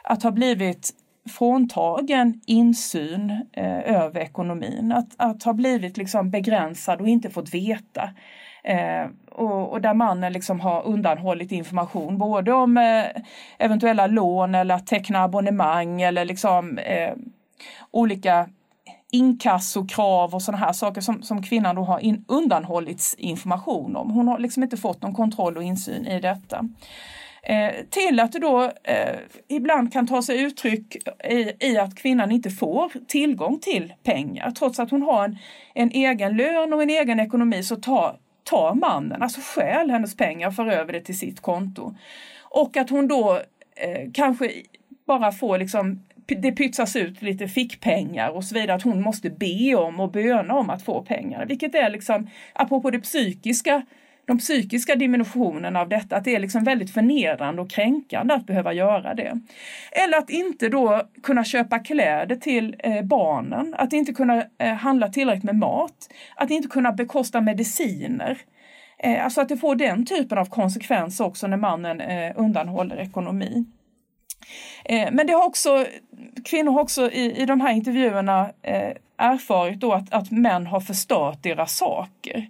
att 0.03 0.23
ha 0.23 0.31
blivit 0.31 0.91
fråntagen 1.29 2.41
insyn 2.45 3.45
eh, 3.51 3.95
över 3.95 4.19
ekonomin, 4.19 4.91
att, 4.91 5.09
att 5.17 5.43
ha 5.43 5.53
blivit 5.53 5.97
liksom 5.97 6.29
begränsad 6.29 7.01
och 7.01 7.07
inte 7.07 7.29
fått 7.29 7.53
veta. 7.53 8.09
Eh, 8.63 9.07
och, 9.31 9.71
och, 9.71 9.81
där 9.81 9.93
mannen 9.93 10.33
liksom 10.33 10.59
har 10.59 10.87
undanhållit 10.87 11.51
information 11.51 12.17
både 12.17 12.53
om 12.53 12.77
eh, 12.77 13.21
eventuella 13.57 14.07
lån 14.07 14.55
eller 14.55 14.75
att 14.75 14.87
teckna 14.87 15.23
abonnemang 15.23 16.01
eller 16.01 16.25
liksom 16.25 16.77
eh, 16.77 17.13
olika 17.91 18.49
inkassokrav 19.13 20.35
och 20.35 20.41
sådana 20.41 20.65
här 20.65 20.73
saker 20.73 21.01
som, 21.01 21.23
som 21.23 21.43
kvinnan 21.43 21.75
då 21.75 21.81
har 21.81 21.99
in, 21.99 22.25
undanhållits 22.27 23.13
information 23.13 23.95
om. 23.95 24.11
Hon 24.11 24.27
har 24.27 24.39
liksom 24.39 24.63
inte 24.63 24.77
fått 24.77 25.01
någon 25.01 25.13
kontroll 25.13 25.57
och 25.57 25.63
insyn 25.63 26.07
i 26.07 26.19
detta. 26.19 26.69
Eh, 27.43 27.71
till 27.89 28.19
att 28.19 28.31
det 28.31 28.39
då 28.39 28.63
eh, 28.63 29.19
ibland 29.47 29.93
kan 29.93 30.07
ta 30.07 30.21
sig 30.21 30.41
uttryck 30.41 30.95
i, 31.29 31.51
i, 31.59 31.77
att 31.77 31.95
kvinnan 31.95 32.31
inte 32.31 32.49
får 32.49 32.91
tillgång 33.07 33.59
till 33.59 33.93
pengar. 34.03 34.51
Trots 34.51 34.79
att 34.79 34.91
hon 34.91 35.01
har 35.01 35.25
en, 35.25 35.37
en 35.73 35.91
egen 35.91 36.37
lön 36.37 36.73
och 36.73 36.83
en 36.83 36.89
egen 36.89 37.19
ekonomi 37.19 37.63
så 37.63 37.75
tar 37.75 38.17
tar 38.43 38.73
mannen, 38.73 39.21
alltså 39.21 39.41
stjäl 39.41 39.89
hennes 39.89 40.17
pengar 40.17 40.47
och 40.47 40.55
för 40.55 40.67
över 40.67 40.93
det 40.93 41.01
till 41.01 41.17
sitt 41.17 41.41
konto. 41.41 41.95
Och 42.41 42.77
att 42.77 42.89
hon 42.89 43.07
då 43.07 43.41
eh, 43.75 44.11
kanske 44.13 44.51
bara 45.07 45.31
får 45.31 45.57
liksom 45.57 45.99
det 46.25 46.51
pytsas 46.51 46.95
ut 46.95 47.21
lite 47.21 47.47
fickpengar 47.47 48.29
och 48.29 48.43
så 48.43 48.55
vidare, 48.55 48.73
att 48.73 48.83
hon 48.83 49.01
måste 49.01 49.29
be 49.29 49.75
om 49.75 49.99
och 49.99 50.11
böna 50.11 50.53
om 50.53 50.69
att 50.69 50.83
få 50.83 51.01
pengar. 51.01 51.45
Vilket 51.45 51.75
är 51.75 51.89
liksom, 51.89 52.29
apropå 52.53 52.91
det 52.91 52.99
psykiska, 52.99 53.85
de 54.25 54.37
psykiska 54.37 54.95
dimensionerna 54.95 55.81
av 55.81 55.89
detta, 55.89 56.15
att 56.15 56.23
det 56.23 56.35
är 56.35 56.39
liksom 56.39 56.63
väldigt 56.63 56.93
förnedrande 56.93 57.61
och 57.61 57.69
kränkande 57.69 58.33
att 58.33 58.45
behöva 58.45 58.73
göra 58.73 59.13
det. 59.13 59.39
Eller 59.91 60.17
att 60.17 60.29
inte 60.29 60.69
då 60.69 61.01
kunna 61.23 61.43
köpa 61.43 61.79
kläder 61.79 62.35
till 62.35 62.75
eh, 62.79 63.01
barnen, 63.01 63.75
att 63.77 63.93
inte 63.93 64.13
kunna 64.13 64.43
eh, 64.57 64.73
handla 64.73 65.09
tillräckligt 65.09 65.43
med 65.43 65.55
mat, 65.55 66.09
att 66.35 66.51
inte 66.51 66.67
kunna 66.67 66.91
bekosta 66.91 67.41
mediciner. 67.41 68.37
Eh, 68.99 69.25
alltså 69.25 69.41
att 69.41 69.49
det 69.49 69.57
får 69.57 69.75
den 69.75 70.05
typen 70.05 70.37
av 70.37 70.45
konsekvenser 70.45 71.25
också 71.25 71.47
när 71.47 71.57
mannen 71.57 72.01
undanhåller 72.35 72.99
ekonomi. 72.99 73.65
Eh, 74.85 75.09
men 75.11 75.27
det 75.27 75.33
har 75.33 75.45
också, 75.45 75.85
kvinnor 76.45 76.71
har 76.71 76.81
också 76.81 77.11
i, 77.11 77.41
i 77.41 77.45
de 77.45 77.61
här 77.61 77.73
intervjuerna 77.73 78.51
eh, 78.61 78.93
erfarit 79.17 79.79
då 79.79 79.93
att, 79.93 80.13
att 80.13 80.31
män 80.31 80.67
har 80.67 80.79
förstört 80.79 81.43
deras 81.43 81.77
saker. 81.77 82.47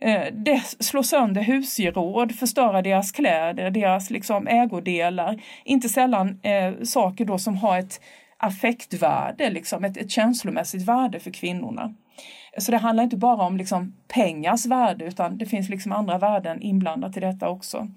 Eh, 0.00 0.26
det 0.32 0.62
slår 0.80 1.02
sönder 1.02 1.42
husgeråd, 1.42 2.34
förstöra 2.34 2.82
deras 2.82 3.12
kläder, 3.12 3.70
deras 3.70 4.10
liksom 4.10 4.46
ägodelar. 4.46 5.42
Inte 5.64 5.88
sällan 5.88 6.40
eh, 6.42 6.82
saker 6.82 7.24
då 7.24 7.38
som 7.38 7.56
har 7.56 7.78
ett 7.78 8.00
affektvärde, 8.38 9.50
liksom, 9.50 9.84
ett, 9.84 9.96
ett 9.96 10.10
känslomässigt 10.10 10.88
värde 10.88 11.20
för 11.20 11.30
kvinnorna. 11.30 11.94
Så 12.58 12.70
det 12.70 12.78
handlar 12.78 13.04
inte 13.04 13.16
bara 13.16 13.46
om 13.46 13.56
liksom 13.56 13.96
pengars 14.14 14.66
värde 14.66 15.04
utan 15.04 15.38
det 15.38 15.46
finns 15.46 15.68
liksom 15.68 15.92
andra 15.92 16.18
värden 16.18 16.62
inblandat 16.62 17.16
i 17.16 17.20
detta 17.20 17.48
också. 17.48 17.88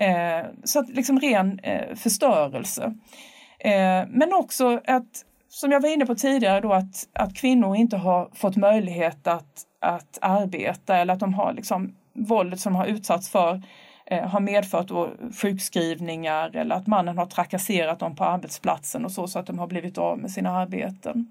Eh, 0.00 0.46
så 0.64 0.78
att 0.78 0.88
liksom 0.88 1.20
ren 1.20 1.60
eh, 1.62 1.94
förstörelse. 1.94 2.94
Eh, 3.58 4.06
men 4.08 4.32
också 4.32 4.80
att, 4.86 5.24
som 5.48 5.72
jag 5.72 5.80
var 5.80 5.88
inne 5.88 6.06
på 6.06 6.14
tidigare, 6.14 6.60
då 6.60 6.72
att, 6.72 7.08
att 7.12 7.34
kvinnor 7.34 7.76
inte 7.76 7.96
har 7.96 8.30
fått 8.34 8.56
möjlighet 8.56 9.26
att, 9.26 9.62
att 9.80 10.18
arbeta 10.20 10.96
eller 10.96 11.14
att 11.14 11.20
de 11.20 11.34
har 11.34 11.52
liksom 11.52 11.94
våldet 12.12 12.60
som 12.60 12.72
de 12.72 12.78
har 12.78 12.86
utsatts 12.86 13.28
för 13.28 13.62
eh, 14.06 14.28
har 14.28 14.40
medfört 14.40 14.88
då 14.88 15.10
sjukskrivningar 15.40 16.56
eller 16.56 16.76
att 16.76 16.86
mannen 16.86 17.18
har 17.18 17.26
trakasserat 17.26 17.98
dem 17.98 18.16
på 18.16 18.24
arbetsplatsen 18.24 19.04
och 19.04 19.12
så, 19.12 19.26
så 19.26 19.38
att 19.38 19.46
de 19.46 19.58
har 19.58 19.66
blivit 19.66 19.98
av 19.98 20.18
med 20.18 20.30
sina 20.30 20.50
arbeten. 20.50 21.30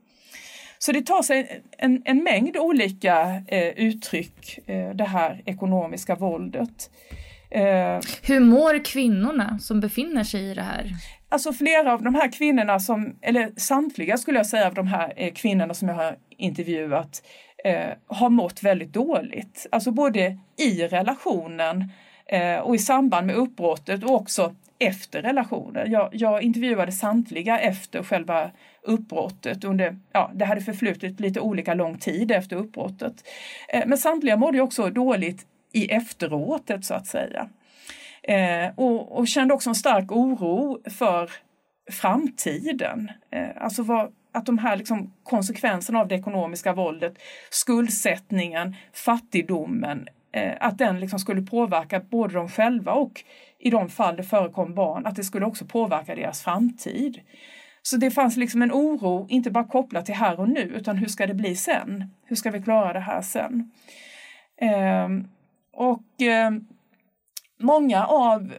Så 0.79 0.91
det 0.91 1.01
tar 1.01 1.21
sig 1.21 1.61
en, 1.77 2.01
en 2.05 2.23
mängd 2.23 2.57
olika 2.57 3.43
eh, 3.47 3.67
uttryck, 3.67 4.59
eh, 4.69 4.89
det 4.89 5.03
här 5.03 5.41
ekonomiska 5.45 6.15
våldet. 6.15 6.89
Eh, 7.53 7.99
Hur 8.21 8.39
mår 8.39 8.85
kvinnorna 8.85 9.59
som 9.59 9.79
befinner 9.79 10.23
sig 10.23 10.51
i 10.51 10.53
det 10.53 10.61
här? 10.61 10.91
Alltså 11.29 11.53
flera 11.53 11.93
av 11.93 12.03
de 12.03 12.15
här 12.15 12.31
kvinnorna 12.31 12.79
som, 12.79 13.15
eller 13.21 13.51
samtliga 13.57 14.17
skulle 14.17 14.39
jag 14.39 14.47
säga 14.47 14.67
av 14.67 14.73
de 14.73 14.87
här 14.87 15.13
eh, 15.15 15.33
kvinnorna 15.33 15.73
som 15.73 15.87
jag 15.87 15.95
har 15.95 16.15
intervjuat 16.37 17.23
eh, 17.65 17.89
har 18.07 18.29
mått 18.29 18.63
väldigt 18.63 18.93
dåligt. 18.93 19.67
Alltså 19.71 19.91
både 19.91 20.37
i 20.57 20.87
relationen 20.87 21.89
eh, 22.25 22.57
och 22.57 22.75
i 22.75 22.79
samband 22.79 23.27
med 23.27 23.35
uppbrottet 23.35 24.03
och 24.03 24.15
också 24.15 24.55
efter 24.79 25.21
relationen. 25.21 25.91
Jag, 25.91 26.09
jag 26.11 26.43
intervjuade 26.43 26.91
samtliga 26.91 27.59
efter 27.59 28.03
själva 28.03 28.51
uppbrottet. 28.83 29.63
Under, 29.63 29.97
ja, 30.11 30.31
det 30.35 30.45
hade 30.45 30.61
förflutit 30.61 31.19
lite 31.19 31.39
olika 31.39 31.73
lång 31.73 31.97
tid 31.97 32.31
efter 32.31 32.55
uppbrottet. 32.55 33.13
Eh, 33.69 33.83
men 33.85 33.97
samtliga 33.97 34.37
mådde 34.37 34.61
också 34.61 34.89
dåligt 34.89 35.45
i 35.73 35.91
efteråtet 35.91 36.85
så 36.85 36.93
att 36.93 37.07
säga. 37.07 37.49
Eh, 38.23 38.71
och, 38.75 39.17
och, 39.17 39.27
kände 39.27 39.53
också 39.53 39.69
en 39.69 39.75
stark 39.75 40.11
oro 40.11 40.81
för 40.89 41.31
framtiden. 41.91 43.11
Eh, 43.31 43.49
alltså 43.57 43.83
vad, 43.83 44.11
att 44.31 44.45
de 44.45 44.57
här 44.57 44.75
liksom 44.75 45.13
konsekvenserna 45.23 45.99
av 45.99 46.07
det 46.07 46.15
ekonomiska 46.15 46.73
våldet, 46.73 47.13
skuldsättningen, 47.49 48.75
fattigdomen, 48.93 50.07
eh, 50.31 50.53
att 50.59 50.77
den 50.77 50.99
liksom 50.99 51.19
skulle 51.19 51.41
påverka 51.41 51.99
både 51.99 52.33
dem 52.33 52.49
själva 52.49 52.91
och 52.91 53.23
i 53.59 53.69
de 53.69 53.89
fall 53.89 54.15
det 54.15 54.23
förekom 54.23 54.73
barn, 54.73 55.05
att 55.05 55.15
det 55.15 55.23
skulle 55.23 55.45
också 55.45 55.65
påverka 55.65 56.15
deras 56.15 56.43
framtid. 56.43 57.21
Så 57.81 57.97
det 57.97 58.11
fanns 58.11 58.37
liksom 58.37 58.61
en 58.61 58.71
oro, 58.71 59.27
inte 59.29 59.51
bara 59.51 59.63
kopplat 59.63 60.05
till 60.05 60.15
här 60.15 60.39
och 60.39 60.49
nu, 60.49 60.61
utan 60.61 60.97
hur 60.97 61.07
ska 61.07 61.27
det 61.27 61.33
bli 61.33 61.55
sen? 61.55 62.13
Hur 62.25 62.35
ska 62.35 62.51
vi 62.51 62.61
klara 62.61 62.93
det 62.93 62.99
här 62.99 63.21
sen? 63.21 63.71
Ehm, 64.61 65.27
och 65.73 66.21
eh, 66.21 66.51
många 67.59 68.05
av 68.05 68.53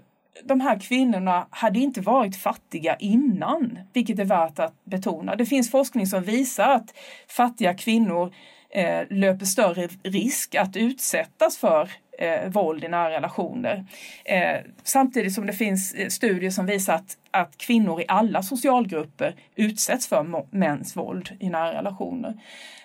de 0.45 0.61
här 0.61 0.81
kvinnorna 0.81 1.47
hade 1.51 1.79
inte 1.79 2.01
varit 2.01 2.37
fattiga 2.37 2.97
innan, 2.97 3.79
vilket 3.93 4.19
är 4.19 4.25
värt 4.25 4.59
att 4.59 4.85
betona. 4.85 5.37
Det 5.37 5.47
finns 5.47 5.71
forskning 5.71 6.07
som 6.07 6.23
visar 6.23 6.69
att 6.69 6.95
fattiga 7.29 7.75
kvinnor 7.75 8.35
eh, 8.71 9.03
löper 9.11 9.45
större 9.45 9.89
risk 10.03 10.55
att 10.55 10.77
utsättas 10.77 11.59
för 11.59 11.91
eh, 12.19 12.51
våld 12.51 12.85
i 12.85 12.89
nära 12.89 13.11
relationer. 13.11 13.87
Eh, 14.25 14.61
samtidigt 14.83 15.35
som 15.35 15.47
det 15.47 15.53
finns 15.53 15.95
eh, 15.95 16.09
studier 16.09 16.51
som 16.51 16.67
visar 16.67 16.95
att, 16.95 17.17
att 17.31 17.59
kvinnor 17.59 18.01
i 18.01 18.05
alla 18.09 18.43
socialgrupper 18.43 19.35
utsätts 19.55 20.07
för 20.07 20.47
mäns 20.57 20.97
våld 20.97 21.31
i 21.41 21.51
nära 21.51 21.79
relationer. 21.79 22.41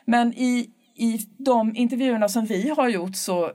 Men 0.05 0.33
i, 0.33 0.69
i 0.95 1.17
de 1.37 1.75
intervjuerna 1.75 2.29
som 2.29 2.45
vi 2.45 2.69
har 2.69 2.89
gjort 2.89 3.15
så 3.15 3.51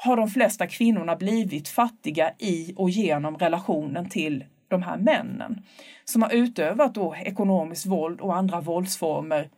har 0.00 0.16
de 0.16 0.28
flesta 0.28 0.66
kvinnorna 0.66 1.16
blivit 1.16 1.68
fattiga 1.68 2.32
i 2.38 2.74
och 2.76 2.90
genom 2.90 3.36
relationen 3.36 4.08
till 4.08 4.44
de 4.68 4.82
här 4.82 4.96
männen 4.96 5.62
som 6.04 6.22
har 6.22 6.34
utövat 6.34 6.94
då 6.94 7.16
ekonomiskt 7.16 7.86
våld 7.86 8.20
och 8.20 8.36
andra 8.36 8.60
våldsformer, 8.60 9.50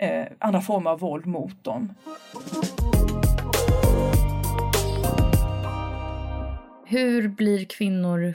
eh, 0.00 0.26
andra 0.38 0.60
former 0.60 0.90
av 0.90 1.00
våld 1.00 1.26
mot 1.26 1.64
dem. 1.64 1.94
Hur 6.86 7.28
blir 7.28 7.64
kvinnor 7.64 8.34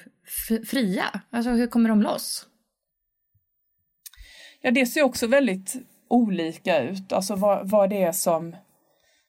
fria? 0.67 1.05
Alltså 1.29 1.49
hur 1.51 1.67
kommer 1.67 1.89
de 1.89 2.01
loss? 2.01 2.47
Ja, 4.61 4.71
det 4.71 4.85
ser 4.85 5.03
också 5.03 5.27
väldigt 5.27 5.75
olika 6.07 6.81
ut, 6.81 7.13
alltså 7.13 7.35
vad, 7.35 7.69
vad 7.69 7.89
det 7.89 8.03
är 8.03 8.11
som 8.11 8.55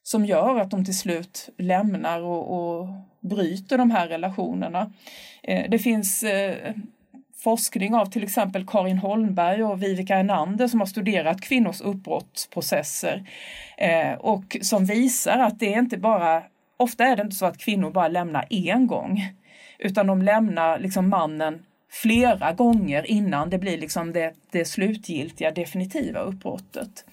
som 0.02 0.24
gör 0.24 0.60
att 0.60 0.70
de 0.70 0.84
till 0.84 0.98
slut 0.98 1.48
lämnar 1.58 2.20
och, 2.20 2.78
och 2.80 2.88
bryter 3.20 3.78
de 3.78 3.90
här 3.90 4.08
relationerna. 4.08 4.92
Eh, 5.42 5.70
det 5.70 5.78
finns 5.78 6.22
eh, 6.22 6.74
forskning 7.42 7.94
av 7.94 8.06
till 8.06 8.22
exempel 8.22 8.66
Karin 8.66 8.98
Holmberg 8.98 9.64
och 9.64 9.82
Vivica 9.82 10.18
Enander 10.18 10.68
som 10.68 10.80
har 10.80 10.86
studerat 10.86 11.40
kvinnors 11.40 11.80
uppbrottsprocesser 11.80 13.28
eh, 13.78 14.12
och 14.12 14.56
som 14.62 14.84
visar 14.84 15.38
att 15.38 15.58
det 15.58 15.74
är 15.74 15.78
inte 15.78 15.98
bara, 15.98 16.42
ofta 16.76 17.04
är 17.04 17.16
det 17.16 17.22
inte 17.22 17.36
så 17.36 17.46
att 17.46 17.58
kvinnor 17.58 17.90
bara 17.90 18.08
lämnar 18.08 18.46
en 18.50 18.86
gång 18.86 19.20
utan 19.78 20.06
de 20.06 20.22
lämnar 20.22 20.78
liksom 20.78 21.08
mannen 21.08 21.62
flera 21.92 22.52
gånger 22.52 23.10
innan 23.10 23.50
det 23.50 23.58
blir 23.58 23.78
liksom 23.78 24.12
det, 24.12 24.34
det 24.50 24.64
slutgiltiga, 24.64 25.50
definitiva 25.50 26.20
uppbrottet. 26.20 27.04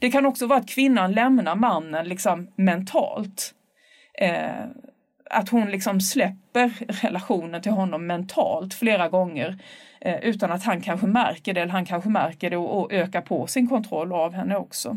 Det 0.00 0.10
kan 0.10 0.26
också 0.26 0.46
vara 0.46 0.58
att 0.58 0.68
kvinnan 0.68 1.12
lämnar 1.12 1.54
mannen 1.54 2.08
liksom 2.08 2.48
mentalt. 2.56 3.54
Eh, 4.18 4.66
att 5.30 5.48
hon 5.48 5.70
liksom 5.70 6.00
släpper 6.00 6.72
relationen 7.02 7.62
till 7.62 7.72
honom 7.72 8.06
mentalt 8.06 8.74
flera 8.74 9.08
gånger 9.08 9.58
eh, 10.00 10.16
utan 10.16 10.52
att 10.52 10.64
han 10.64 10.80
kanske 10.80 11.06
märker 11.06 11.54
det, 11.54 11.60
eller 11.60 11.72
han 11.72 11.86
kanske 11.86 12.10
märker 12.10 12.50
det 12.50 12.56
och, 12.56 12.80
och 12.80 12.92
ökar 12.92 13.20
på 13.20 13.46
sin 13.46 13.68
kontroll 13.68 14.12
av 14.12 14.34
henne 14.34 14.56
också. 14.56 14.96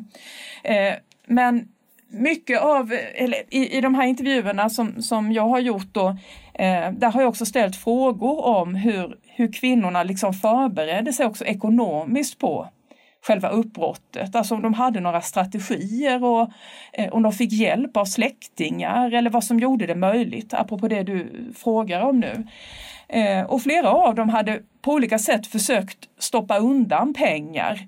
Eh, 0.63 0.93
men 1.25 1.67
mycket 2.09 2.61
av, 2.61 2.97
eller 3.15 3.37
i, 3.49 3.77
i 3.77 3.81
de 3.81 3.95
här 3.95 4.07
intervjuerna 4.07 4.69
som, 4.69 5.01
som 5.01 5.31
jag 5.31 5.47
har 5.47 5.59
gjort 5.59 5.93
då, 5.93 6.07
eh, 6.53 6.91
där 6.91 7.11
har 7.11 7.21
jag 7.21 7.29
också 7.29 7.45
ställt 7.45 7.75
frågor 7.75 8.45
om 8.45 8.75
hur, 8.75 9.17
hur 9.39 9.53
kvinnorna 9.53 10.03
liksom 10.03 10.33
förberedde 10.33 11.13
sig 11.13 11.25
också 11.25 11.45
ekonomiskt 11.45 12.39
på 12.39 12.67
själva 13.21 13.49
uppbrottet. 13.49 14.35
Alltså 14.35 14.55
om 14.55 14.61
de 14.61 14.73
hade 14.73 14.99
några 14.99 15.21
strategier 15.21 16.23
och 16.23 16.51
eh, 16.93 17.13
om 17.13 17.23
de 17.23 17.31
fick 17.31 17.51
hjälp 17.51 17.97
av 17.97 18.05
släktingar 18.05 19.13
eller 19.13 19.29
vad 19.29 19.43
som 19.43 19.59
gjorde 19.59 19.85
det 19.85 19.95
möjligt, 19.95 20.53
apropå 20.53 20.87
det 20.87 21.03
du 21.03 21.51
frågar 21.57 22.01
om 22.01 22.19
nu. 22.19 22.47
Eh, 23.07 23.45
och 23.45 23.61
flera 23.61 23.89
av 23.89 24.15
dem 24.15 24.29
hade 24.29 24.59
på 24.81 24.91
olika 24.91 25.19
sätt 25.19 25.47
försökt 25.47 25.97
stoppa 26.19 26.57
undan 26.57 27.13
pengar 27.13 27.87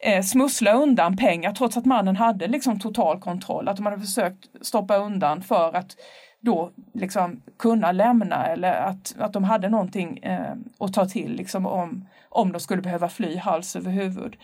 eh, 0.00 0.22
smussla 0.22 0.72
undan 0.72 1.16
pengar 1.16 1.52
trots 1.52 1.76
att 1.76 1.84
mannen 1.84 2.16
hade 2.16 2.46
liksom 2.46 2.80
total 2.80 3.20
kontroll. 3.20 3.68
Att 3.68 3.76
de 3.76 3.86
hade 3.86 4.00
försökt 4.00 4.46
stoppa 4.60 4.96
undan 4.96 5.42
för 5.42 5.76
att 5.76 5.96
då 6.46 6.70
liksom 6.92 7.42
kunna 7.58 7.92
lämna 7.92 8.46
eller 8.46 8.72
att, 8.72 9.14
att 9.18 9.32
de 9.32 9.44
hade 9.44 9.68
någonting 9.68 10.18
eh, 10.18 10.54
att 10.78 10.92
ta 10.92 11.06
till 11.06 11.32
liksom 11.32 11.66
om, 11.66 12.08
om 12.28 12.52
de 12.52 12.60
skulle 12.60 12.82
behöva 12.82 13.08
fly 13.08 13.36
hals 13.36 13.76
över 13.76 13.90
huvud. 13.90 14.36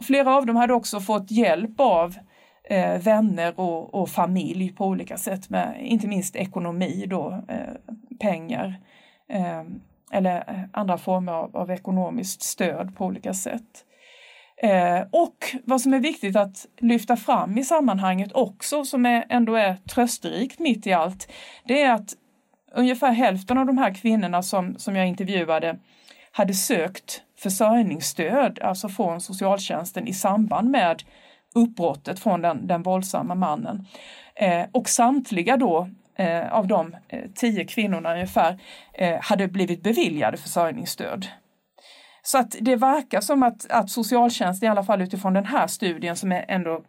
Flera 0.00 0.36
av 0.36 0.46
dem 0.46 0.56
hade 0.56 0.74
också 0.74 1.00
fått 1.00 1.30
hjälp 1.30 1.80
av 1.80 2.16
eh, 2.64 3.02
vänner 3.02 3.60
och, 3.60 3.94
och, 3.94 4.08
familj 4.08 4.72
på 4.72 4.86
olika 4.86 5.16
sätt 5.16 5.50
med 5.50 5.76
inte 5.80 6.06
minst 6.06 6.36
ekonomi 6.36 7.06
då, 7.08 7.44
eh, 7.48 7.94
pengar 8.20 8.80
eh, 9.28 9.62
eller 10.12 10.36
eh, 10.36 10.60
andra 10.72 10.98
former 10.98 11.32
av, 11.32 11.56
av, 11.56 11.70
ekonomiskt 11.70 12.42
stöd 12.42 12.96
på 12.96 13.04
olika 13.04 13.34
sätt. 13.34 13.84
Eh, 14.62 15.00
och 15.10 15.56
vad 15.64 15.80
som 15.80 15.94
är 15.94 16.00
viktigt 16.00 16.36
att 16.36 16.66
lyfta 16.80 17.16
fram 17.16 17.58
i 17.58 17.64
sammanhanget 17.64 18.32
också, 18.32 18.84
som 18.84 19.06
är, 19.06 19.24
ändå 19.28 19.54
är 19.54 19.76
trösterikt 19.76 20.58
mitt 20.58 20.86
i 20.86 20.92
allt, 20.92 21.32
det 21.64 21.82
är 21.82 21.92
att 21.92 22.14
ungefär 22.74 23.12
hälften 23.12 23.58
av 23.58 23.66
de 23.66 23.78
här 23.78 23.94
kvinnorna 23.94 24.42
som, 24.42 24.78
som 24.78 24.96
jag 24.96 25.06
intervjuade 25.08 25.78
hade 26.32 26.54
sökt 26.54 27.22
försörjningsstöd, 27.38 28.58
alltså 28.58 28.88
från 28.88 29.20
socialtjänsten 29.20 30.06
i 30.06 30.12
samband 30.12 30.70
med 30.70 31.02
uppbrottet 31.54 32.18
från 32.18 32.42
den, 32.42 32.66
den 32.66 32.82
våldsamma 32.82 33.34
mannen. 33.34 33.86
Eh, 34.34 34.66
och 34.72 34.88
samtliga 34.88 35.56
då 35.56 35.88
eh, 36.14 36.52
av 36.52 36.66
de 36.66 36.96
eh, 37.08 37.20
tio 37.34 37.64
kvinnorna 37.64 38.12
ungefär 38.14 38.58
eh, 38.92 39.20
hade 39.20 39.48
blivit 39.48 39.82
beviljade 39.82 40.36
försörjningsstöd. 40.36 41.26
Så 42.26 42.38
att 42.38 42.56
det 42.60 42.76
verkar 42.76 43.20
som 43.20 43.42
att, 43.42 43.70
att 43.70 43.90
socialtjänsten, 43.90 44.66
i 44.66 44.70
alla 44.70 44.84
fall 44.84 45.02
utifrån 45.02 45.32
den 45.32 45.44
här 45.44 45.66
studien 45.66 46.16
som 46.16 46.32
är 46.32 46.44
ändå, 46.48 46.84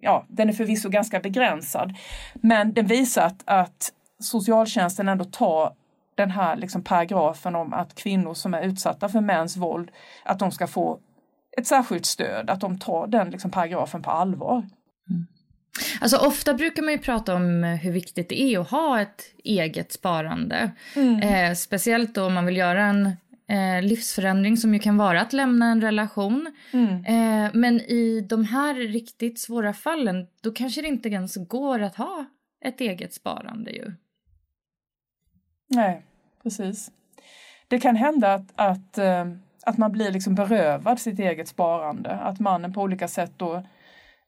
ja, 0.00 0.24
den 0.28 0.48
är 0.48 0.52
förvisso 0.52 0.88
ganska 0.88 1.20
begränsad, 1.20 1.94
men 2.34 2.72
den 2.72 2.86
visar 2.86 3.26
att, 3.26 3.42
att 3.44 3.92
socialtjänsten 4.20 5.08
ändå 5.08 5.24
tar 5.24 5.72
den 6.14 6.30
här 6.30 6.56
liksom 6.56 6.82
paragrafen 6.82 7.54
om 7.54 7.72
att 7.72 7.94
kvinnor 7.94 8.34
som 8.34 8.54
är 8.54 8.62
utsatta 8.62 9.08
för 9.08 9.20
mäns 9.20 9.56
våld, 9.56 9.90
att 10.24 10.38
de 10.38 10.52
ska 10.52 10.66
få 10.66 10.98
ett 11.56 11.66
särskilt 11.66 12.06
stöd, 12.06 12.50
att 12.50 12.60
de 12.60 12.78
tar 12.78 13.06
den 13.06 13.30
liksom 13.30 13.50
paragrafen 13.50 14.02
på 14.02 14.10
allvar. 14.10 14.56
Mm. 15.10 15.26
Alltså 16.00 16.16
ofta 16.16 16.54
brukar 16.54 16.82
man 16.82 16.92
ju 16.92 16.98
prata 16.98 17.34
om 17.34 17.62
hur 17.64 17.92
viktigt 17.92 18.28
det 18.28 18.40
är 18.42 18.58
att 18.58 18.70
ha 18.70 19.00
ett 19.00 19.22
eget 19.44 19.92
sparande. 19.92 20.70
Mm. 20.96 21.20
Eh, 21.20 21.54
speciellt 21.54 22.14
då 22.14 22.26
om 22.26 22.34
man 22.34 22.46
vill 22.46 22.56
göra 22.56 22.84
en 22.84 23.16
eh, 23.48 23.82
livsförändring 23.82 24.56
som 24.56 24.74
ju 24.74 24.80
kan 24.80 24.96
vara 24.96 25.20
att 25.20 25.32
lämna 25.32 25.66
en 25.66 25.80
relation. 25.80 26.52
Mm. 26.72 27.04
Eh, 27.04 27.50
men 27.54 27.80
i 27.80 28.20
de 28.28 28.44
här 28.44 28.74
riktigt 28.74 29.40
svåra 29.40 29.72
fallen, 29.72 30.26
då 30.40 30.52
kanske 30.52 30.82
det 30.82 30.88
inte 30.88 31.08
ens 31.08 31.36
går 31.36 31.82
att 31.82 31.96
ha 31.96 32.24
ett 32.64 32.80
eget 32.80 33.14
sparande 33.14 33.70
ju. 33.70 33.92
Nej, 35.68 36.06
precis. 36.42 36.90
Det 37.68 37.80
kan 37.80 37.96
hända 37.96 38.34
att, 38.34 38.52
att, 38.54 38.98
eh, 38.98 39.24
att 39.66 39.78
man 39.78 39.92
blir 39.92 40.10
liksom 40.10 40.34
berövad 40.34 41.00
sitt 41.00 41.18
eget 41.18 41.48
sparande. 41.48 42.10
Att 42.10 42.40
mannen 42.40 42.72
på 42.72 42.82
olika 42.82 43.08
sätt 43.08 43.32
då 43.36 43.62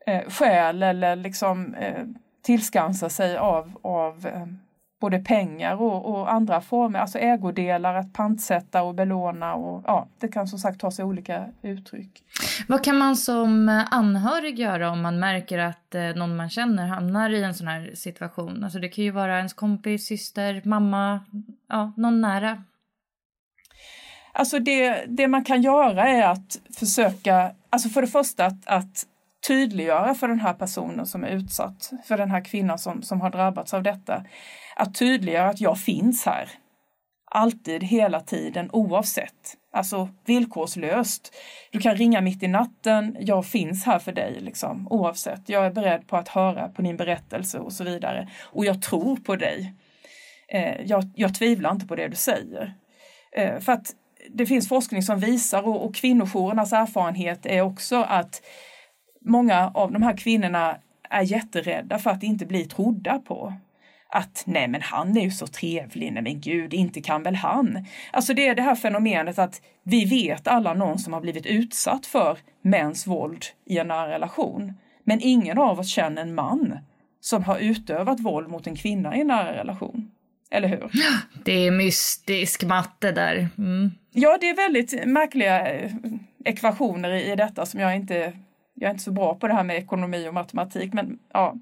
eh, 0.07 0.29
stjäl 0.29 0.83
eller 0.83 1.16
liksom 1.16 1.74
eh, 1.74 2.05
tillskansar 2.42 3.09
sig 3.09 3.37
av, 3.37 3.79
av 3.83 4.26
eh, 4.26 4.46
både 5.01 5.19
pengar 5.19 5.83
och, 5.83 6.11
och, 6.11 6.33
andra 6.33 6.61
former, 6.61 6.99
alltså 6.99 7.19
ägodelar, 7.19 7.95
att 7.95 8.13
pantsätta 8.13 8.83
och 8.83 8.95
belåna. 8.95 9.55
Och, 9.55 9.83
ja, 9.87 10.09
det 10.19 10.29
kan 10.29 10.47
som 10.47 10.59
sagt 10.59 10.81
ta 10.81 10.91
sig 10.91 11.05
olika 11.05 11.47
uttryck. 11.63 12.23
Vad 12.69 12.85
kan 12.85 12.99
man 12.99 13.17
som 13.17 13.85
anhörig 13.91 14.59
göra 14.59 14.91
om 14.91 15.03
man 15.03 15.19
märker 15.19 15.59
att 15.59 15.95
eh, 15.95 16.03
någon 16.03 16.37
man 16.37 16.51
känner 16.51 16.87
hamnar 16.87 17.31
i 17.31 17.43
en 17.43 17.55
sån 17.55 17.67
här 17.67 17.91
situation? 17.95 18.65
Alltså 18.65 18.79
det 18.79 18.89
kan 18.89 19.05
ju 19.05 19.11
vara 19.11 19.37
ens 19.37 19.53
kompis, 19.53 20.07
syster, 20.07 20.63
mamma, 20.65 21.21
ja, 21.69 21.93
någon 21.97 22.21
nära. 22.21 22.63
Alltså 24.33 24.59
det, 24.59 25.05
det 25.09 25.29
man 25.29 25.45
kan 25.45 25.63
göra 25.63 26.09
är 26.09 26.27
att 26.27 26.59
försöka, 26.79 27.53
alltså 27.71 27.89
för 27.89 28.01
det 28.01 28.07
första 28.07 28.47
att, 28.47 28.67
att 28.67 29.07
tydliggöra 29.49 30.15
för 30.15 30.29
den 30.29 30.41
här 30.41 30.55
personen 30.55 31.07
som 31.07 31.25
är 31.25 31.29
utsatt, 31.29 31.93
för 32.05 32.19
den 32.19 32.31
här 32.31 32.45
kvinnan 32.45 32.79
som, 32.79 33.03
som 33.03 33.21
har 33.21 33.31
drabbats 33.31 33.75
av 33.75 33.83
detta, 33.83 34.25
att 34.77 34.95
tydliggöra 34.95 35.49
att 35.49 35.61
jag 35.61 35.79
finns 35.79 36.27
här. 36.27 36.51
Alltid, 37.31 37.85
hela 37.85 38.21
tiden, 38.21 38.71
oavsett. 38.73 39.57
Alltså 39.73 40.09
villkorslöst. 40.25 41.35
Du 41.73 41.79
kan 41.79 41.97
ringa 41.97 42.21
mitt 42.21 42.43
i 42.43 42.49
natten, 42.49 43.17
jag 43.21 43.47
finns 43.47 43.85
här 43.85 43.99
för 43.99 44.12
dig 44.12 44.41
liksom, 44.41 44.89
oavsett. 44.91 45.49
Jag 45.49 45.67
är 45.67 45.71
beredd 45.71 46.07
på 46.07 46.17
att 46.17 46.29
höra 46.29 46.69
på 46.69 46.83
din 46.83 46.97
berättelse 46.97 47.59
och 47.59 47.73
så 47.73 47.85
vidare. 47.85 48.29
Och 48.43 48.65
jag 48.65 48.83
tror 48.83 49.17
på 49.17 49.37
dig. 49.37 49.75
Eh, 50.49 50.81
jag, 50.87 51.11
jag 51.15 51.35
tvivlar 51.35 51.71
inte 51.71 51.87
på 51.87 51.97
det 51.97 52.09
du 52.09 52.17
säger. 52.17 52.75
Eh, 53.33 53.59
för 53.61 53.73
att 53.73 53.95
det 54.31 54.47
finns 54.47 54.69
forskning 54.69 55.03
som 55.03 55.19
visar 55.19 55.62
och, 55.62 55.85
och 55.85 55.95
kvinnojourernas 55.95 56.73
erfarenhet 56.73 57.47
är 57.47 57.61
också 57.61 57.97
att 58.03 58.43
många 59.21 59.71
av 59.75 59.93
de 59.93 60.03
här 60.03 60.17
kvinnorna 60.17 60.77
är 61.11 61.23
jätterädda 61.23 61.99
för 61.99 62.11
att 62.11 62.23
inte 62.23 62.47
bli 62.47 62.65
trodda 62.65 63.19
på. 63.19 63.53
Att 64.09 64.42
nej 64.47 64.69
men 64.69 64.83
han 64.83 65.16
är 65.16 65.21
ju 65.21 65.31
så 65.31 65.47
trevlig, 65.47 66.12
nej 66.12 66.23
men 66.23 66.40
gud, 66.40 66.75
inte 66.75 67.01
kan 67.01 67.23
väl 67.23 67.35
han. 67.35 67.87
Alltså 68.12 68.35
det 68.35 68.49
är 68.49 68.55
det 68.55 68.62
här 68.62 68.75
fenomenet 68.75 69.38
att 69.38 69.62
vi 69.83 70.05
vet 70.05 70.49
alla 70.49 70.75
någon 70.75 70.99
som 70.99 71.12
har 71.12 71.21
blivit 71.21 71.47
utsatt 71.47 72.07
för 72.07 72.38
mäns 72.62 73.07
våld 73.07 73.45
i 73.64 73.79
en 73.79 73.88
nära 73.88 74.09
relation. 74.09 74.73
Men 75.05 75.21
ingen 75.23 75.59
av 75.59 75.81
oss 75.81 75.88
känner 75.88 76.23
en 76.23 76.35
man 76.35 76.79
som 77.21 77.45
har 77.45 77.59
utövat 77.59 78.21
våld 78.21 78.49
mot 78.49 78.66
en 78.66 78.77
kvinna 78.77 79.16
i 79.16 79.21
en 79.21 79.27
nära 79.27 79.53
relation. 79.53 80.11
Eller 80.51 80.69
hur? 80.69 80.90
Det 81.45 81.66
är 81.66 81.71
mystisk 81.71 82.64
matte 82.64 83.12
där. 83.12 83.49
Mm. 83.59 83.90
Ja, 84.12 84.38
det 84.40 84.49
är 84.49 84.57
väldigt 84.57 85.07
märkliga 85.07 85.73
eh, 85.73 85.92
ekvationer 86.45 87.11
i 87.11 87.37
detta 87.37 87.66
som 87.66 87.81
jag 87.81 87.97
inte 87.97 88.33
jag 88.77 88.89
är 88.89 88.93
inte 88.93 89.05
så 89.05 89.12
bra 89.12 89.35
på 89.35 89.49
det 89.49 89.55
här 89.55 89.65
med 89.65 89.77
ekonomi 89.77 90.29
och 90.29 90.35
matematik, 90.35 90.93
men 90.93 91.19
ja, 91.33 91.55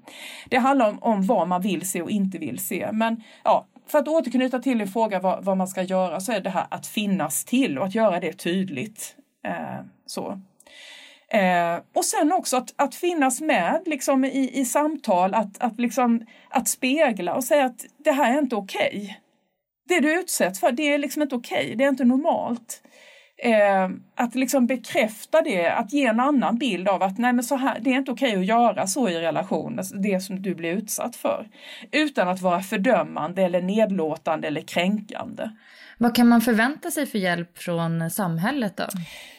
det 0.49 0.57
handlar 0.57 0.89
om, 0.89 0.97
om 1.01 1.25
vad 1.25 1.47
man 1.47 1.61
vill 1.61 1.89
se 1.89 2.01
och 2.01 2.09
inte 2.09 2.37
vill 2.37 2.59
se. 2.59 2.89
Men 2.91 3.23
ja, 3.43 3.65
för 3.87 3.99
att 3.99 4.07
återknyta 4.07 4.59
till 4.59 4.77
din 4.77 4.87
fråga 4.87 5.19
vad, 5.19 5.43
vad 5.43 5.57
man 5.57 5.67
ska 5.67 5.81
göra 5.81 6.19
så 6.19 6.31
är 6.31 6.39
det 6.39 6.49
här 6.49 6.67
att 6.69 6.87
finnas 6.87 7.45
till 7.45 7.77
och 7.77 7.85
att 7.85 7.95
göra 7.95 8.19
det 8.19 8.33
tydligt. 8.33 9.15
Eh, 9.45 9.85
så. 10.05 10.41
Eh, 11.27 11.79
och 11.93 12.05
sen 12.05 12.33
också 12.33 12.57
att, 12.57 12.73
att 12.75 12.95
finnas 12.95 13.41
med 13.41 13.81
liksom, 13.85 14.25
i, 14.25 14.51
i 14.53 14.65
samtal, 14.65 15.33
att, 15.33 15.61
att, 15.61 15.79
liksom, 15.79 16.25
att 16.49 16.67
spegla 16.67 17.35
och 17.35 17.43
säga 17.43 17.65
att 17.65 17.85
det 17.97 18.11
här 18.11 18.33
är 18.33 18.37
inte 18.37 18.55
okej. 18.55 18.89
Okay. 18.93 19.15
Det 19.87 19.99
du 19.99 20.19
utsätts 20.19 20.59
för, 20.59 20.71
det 20.71 20.93
är 20.93 20.97
liksom 20.97 21.21
inte 21.21 21.35
okej, 21.35 21.65
okay. 21.65 21.75
det 21.75 21.83
är 21.83 21.89
inte 21.89 22.05
normalt. 22.05 22.81
Eh, 23.37 23.89
att 24.15 24.35
liksom 24.35 24.67
bekräfta 24.67 25.41
det, 25.41 25.67
att 25.67 25.93
ge 25.93 26.05
en 26.05 26.19
annan 26.19 26.57
bild 26.57 26.87
av 26.87 27.03
att 27.03 27.17
nej 27.17 27.33
men 27.33 27.43
så 27.43 27.55
här, 27.55 27.79
det 27.81 27.89
är 27.89 27.97
inte 27.97 28.11
okej 28.11 28.35
att 28.35 28.45
göra 28.45 28.87
så 28.87 29.09
i 29.09 29.19
relationen, 29.19 29.79
alltså 29.79 29.95
det 29.95 30.19
som 30.19 30.41
du 30.41 30.55
blir 30.55 30.71
utsatt 30.71 31.15
för. 31.15 31.47
Utan 31.91 32.27
att 32.27 32.41
vara 32.41 32.61
fördömande 32.61 33.43
eller 33.43 33.61
nedlåtande 33.61 34.47
eller 34.47 34.61
kränkande. 34.61 35.49
Vad 35.97 36.15
kan 36.15 36.27
man 36.27 36.41
förvänta 36.41 36.91
sig 36.91 37.05
för 37.05 37.17
hjälp 37.17 37.57
från 37.57 38.09
samhället 38.09 38.77
då? 38.77 38.83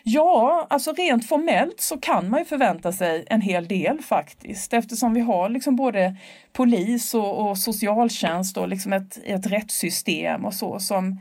Ja, 0.02 0.66
alltså 0.70 0.92
rent 0.92 1.28
formellt 1.28 1.80
så 1.80 1.96
kan 1.96 2.30
man 2.30 2.40
ju 2.40 2.44
förvänta 2.44 2.92
sig 2.92 3.24
en 3.26 3.40
hel 3.40 3.68
del 3.68 4.02
faktiskt 4.02 4.72
eftersom 4.72 5.14
vi 5.14 5.20
har 5.20 5.48
liksom 5.48 5.76
både 5.76 6.16
polis 6.52 7.14
och, 7.14 7.48
och 7.48 7.58
socialtjänst 7.58 8.56
och 8.56 8.68
liksom 8.68 8.92
ett, 8.92 9.18
ett 9.24 9.46
rättssystem 9.46 10.44
och 10.44 10.54
så 10.54 10.78
som 10.78 11.20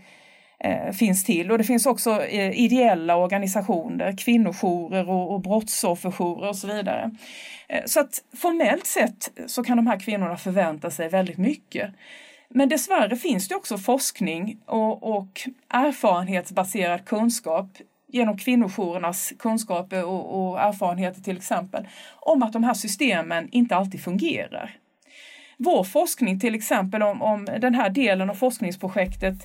Eh, 0.59 0.91
finns 0.91 1.23
till. 1.23 1.51
Och 1.51 1.57
det 1.57 1.63
finns 1.63 1.85
också 1.85 2.23
eh, 2.23 2.59
ideella 2.59 3.15
organisationer, 3.15 4.17
kvinnojourer 4.17 5.09
och, 5.09 5.33
och 5.33 5.41
brottsofferjourer 5.41 6.49
och 6.49 6.55
så 6.55 6.67
vidare. 6.67 7.11
Eh, 7.67 7.83
så 7.85 7.99
att 7.99 8.23
formellt 8.37 8.85
sett 8.85 9.31
så 9.45 9.63
kan 9.63 9.77
de 9.77 9.87
här 9.87 9.99
kvinnorna 9.99 10.37
förvänta 10.37 10.91
sig 10.91 11.09
väldigt 11.09 11.37
mycket. 11.37 11.91
Men 12.49 12.69
dessvärre 12.69 13.15
finns 13.15 13.47
det 13.47 13.55
också 13.55 13.77
forskning 13.77 14.59
och, 14.65 15.17
och 15.17 15.41
erfarenhetsbaserad 15.69 17.05
kunskap 17.05 17.67
genom 18.07 18.37
kvinnojourernas 18.37 19.33
kunskaper 19.39 20.05
och, 20.05 20.49
och, 20.49 20.59
erfarenheter 20.61 21.21
till 21.21 21.37
exempel, 21.37 21.87
om 22.19 22.43
att 22.43 22.53
de 22.53 22.63
här 22.63 22.73
systemen 22.73 23.49
inte 23.51 23.75
alltid 23.75 24.03
fungerar. 24.03 24.77
Vår 25.57 25.83
forskning 25.83 26.39
till 26.39 26.55
exempel 26.55 27.03
om, 27.03 27.21
om 27.21 27.45
den 27.45 27.75
här 27.75 27.89
delen 27.89 28.29
av 28.29 28.33
forskningsprojektet 28.33 29.35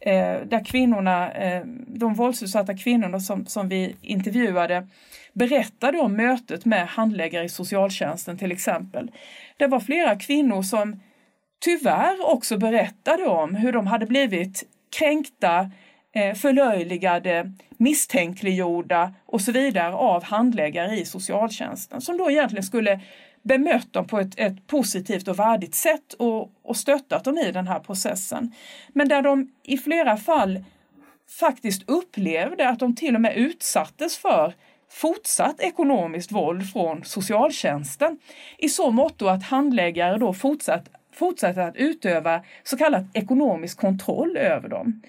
Eh, 0.00 0.40
där 0.46 0.64
kvinnorna, 0.64 1.32
eh, 1.32 1.62
de 1.86 2.14
våldsutsatta 2.14 2.76
kvinnorna 2.76 3.20
som, 3.20 3.46
som 3.46 3.68
vi 3.68 3.96
intervjuade 4.02 4.86
berättade 5.32 5.98
om 5.98 6.16
mötet 6.16 6.64
med 6.64 6.86
handläggare 6.86 7.44
i 7.44 7.48
socialtjänsten 7.48 8.38
till 8.38 8.52
exempel. 8.52 9.10
Det 9.56 9.66
var 9.66 9.80
flera 9.80 10.16
kvinnor 10.16 10.62
som 10.62 11.00
tyvärr 11.64 12.30
också 12.32 12.58
berättade 12.58 13.26
om 13.26 13.54
hur 13.54 13.72
de 13.72 13.86
hade 13.86 14.06
blivit 14.06 14.64
kränkta, 14.98 15.70
eh, 16.14 16.34
förlöjligade, 16.34 17.52
misstänkliggjorda 17.78 19.14
och 19.26 19.40
så 19.40 19.52
vidare 19.52 19.94
av 19.94 20.24
handläggare 20.24 20.96
i 20.96 21.04
socialtjänsten 21.04 22.00
som 22.00 22.16
då 22.16 22.30
egentligen 22.30 22.64
skulle 22.64 23.00
bemött 23.46 23.92
dem 23.92 24.06
på 24.06 24.18
ett, 24.18 24.38
ett 24.38 24.66
positivt 24.66 25.28
och 25.28 25.38
värdigt 25.38 25.74
sätt 25.74 26.12
och, 26.18 26.50
och 26.62 26.76
stöttat 26.76 27.24
dem 27.24 27.38
i 27.38 27.52
den 27.52 27.68
här 27.68 27.80
processen. 27.80 28.52
Men 28.88 29.08
där 29.08 29.22
de 29.22 29.50
i 29.62 29.78
flera 29.78 30.16
fall 30.16 30.64
faktiskt 31.40 31.82
upplevde 31.86 32.68
att 32.68 32.78
de 32.78 32.96
till 32.96 33.14
och 33.14 33.20
med 33.20 33.36
utsattes 33.36 34.18
för 34.18 34.54
fortsatt 34.90 35.60
ekonomiskt 35.60 36.32
våld 36.32 36.72
från 36.72 37.04
socialtjänsten 37.04 38.18
i 38.58 38.68
så 38.68 38.90
måtto 38.90 39.26
att 39.26 39.42
handläggare 39.42 40.18
då 40.18 40.32
fortsatt, 40.32 40.88
fortsätter 41.12 41.60
att 41.60 41.76
utöva 41.76 42.42
så 42.62 42.76
kallad 42.76 43.08
ekonomisk 43.14 43.78
kontroll 43.78 44.36
över 44.36 44.68
dem. 44.68 45.02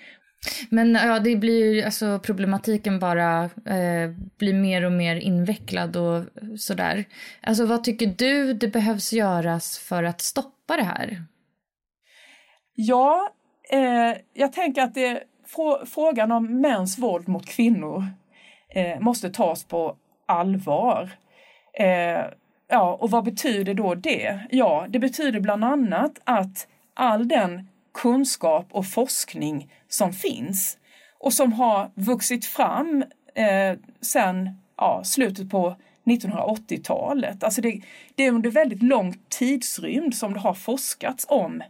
Men 0.69 0.95
ja, 0.95 1.19
det 1.19 1.35
blir 1.35 1.85
alltså 1.85 2.19
problematiken 2.19 2.99
bara 2.99 3.43
eh, 3.43 4.11
blir 4.37 4.53
mer 4.53 4.85
och 4.85 4.91
mer 4.91 5.15
invecklad 5.15 5.95
och 5.95 6.23
sådär. 6.59 7.05
Alltså 7.41 7.65
vad 7.65 7.83
tycker 7.83 8.07
du 8.07 8.53
det 8.53 8.67
behövs 8.67 9.13
göras 9.13 9.79
för 9.79 10.03
att 10.03 10.21
stoppa 10.21 10.77
det 10.77 10.83
här? 10.83 11.23
Ja, 12.75 13.29
eh, 13.69 14.17
jag 14.33 14.53
tänker 14.53 14.81
att 14.81 14.93
det, 14.93 15.23
frå, 15.47 15.85
frågan 15.85 16.31
om 16.31 16.61
mäns 16.61 16.97
våld 16.97 17.27
mot 17.27 17.45
kvinnor 17.45 18.03
eh, 18.69 18.99
måste 18.99 19.29
tas 19.29 19.63
på 19.63 19.95
allvar. 20.25 21.09
Eh, 21.79 22.25
ja, 22.69 22.97
och 23.01 23.11
vad 23.11 23.23
betyder 23.23 23.73
då 23.73 23.95
det? 23.95 24.39
Ja, 24.51 24.85
det 24.89 24.99
betyder 24.99 25.39
bland 25.39 25.63
annat 25.63 26.21
att 26.23 26.67
all 26.93 27.27
den 27.27 27.67
kunskap 27.97 28.67
och 28.71 28.87
forskning 28.87 29.73
som 29.87 30.13
finns 30.13 30.77
och 31.19 31.33
som 31.33 31.53
har 31.53 31.91
vuxit 31.95 32.45
fram 32.45 33.03
eh, 33.35 33.79
sedan 34.01 34.49
ja, 34.77 35.01
slutet 35.03 35.49
på 35.49 35.75
1980-talet. 36.05 37.43
Alltså 37.43 37.61
det, 37.61 37.81
det, 38.15 38.23
är 38.23 38.31
under 38.31 38.51
väldigt 38.51 38.83
lång 38.83 39.15
tidsrymd 39.29 40.15
som 40.15 40.33
det 40.33 40.39
har 40.39 40.53
forskats 40.53 41.25
om 41.29 41.61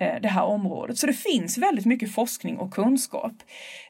eh, 0.00 0.20
det 0.22 0.28
här 0.28 0.44
området. 0.44 0.98
Så 0.98 1.06
det 1.06 1.12
finns 1.12 1.58
väldigt 1.58 1.86
mycket 1.86 2.14
forskning 2.14 2.58
och 2.58 2.74
kunskap. 2.74 3.32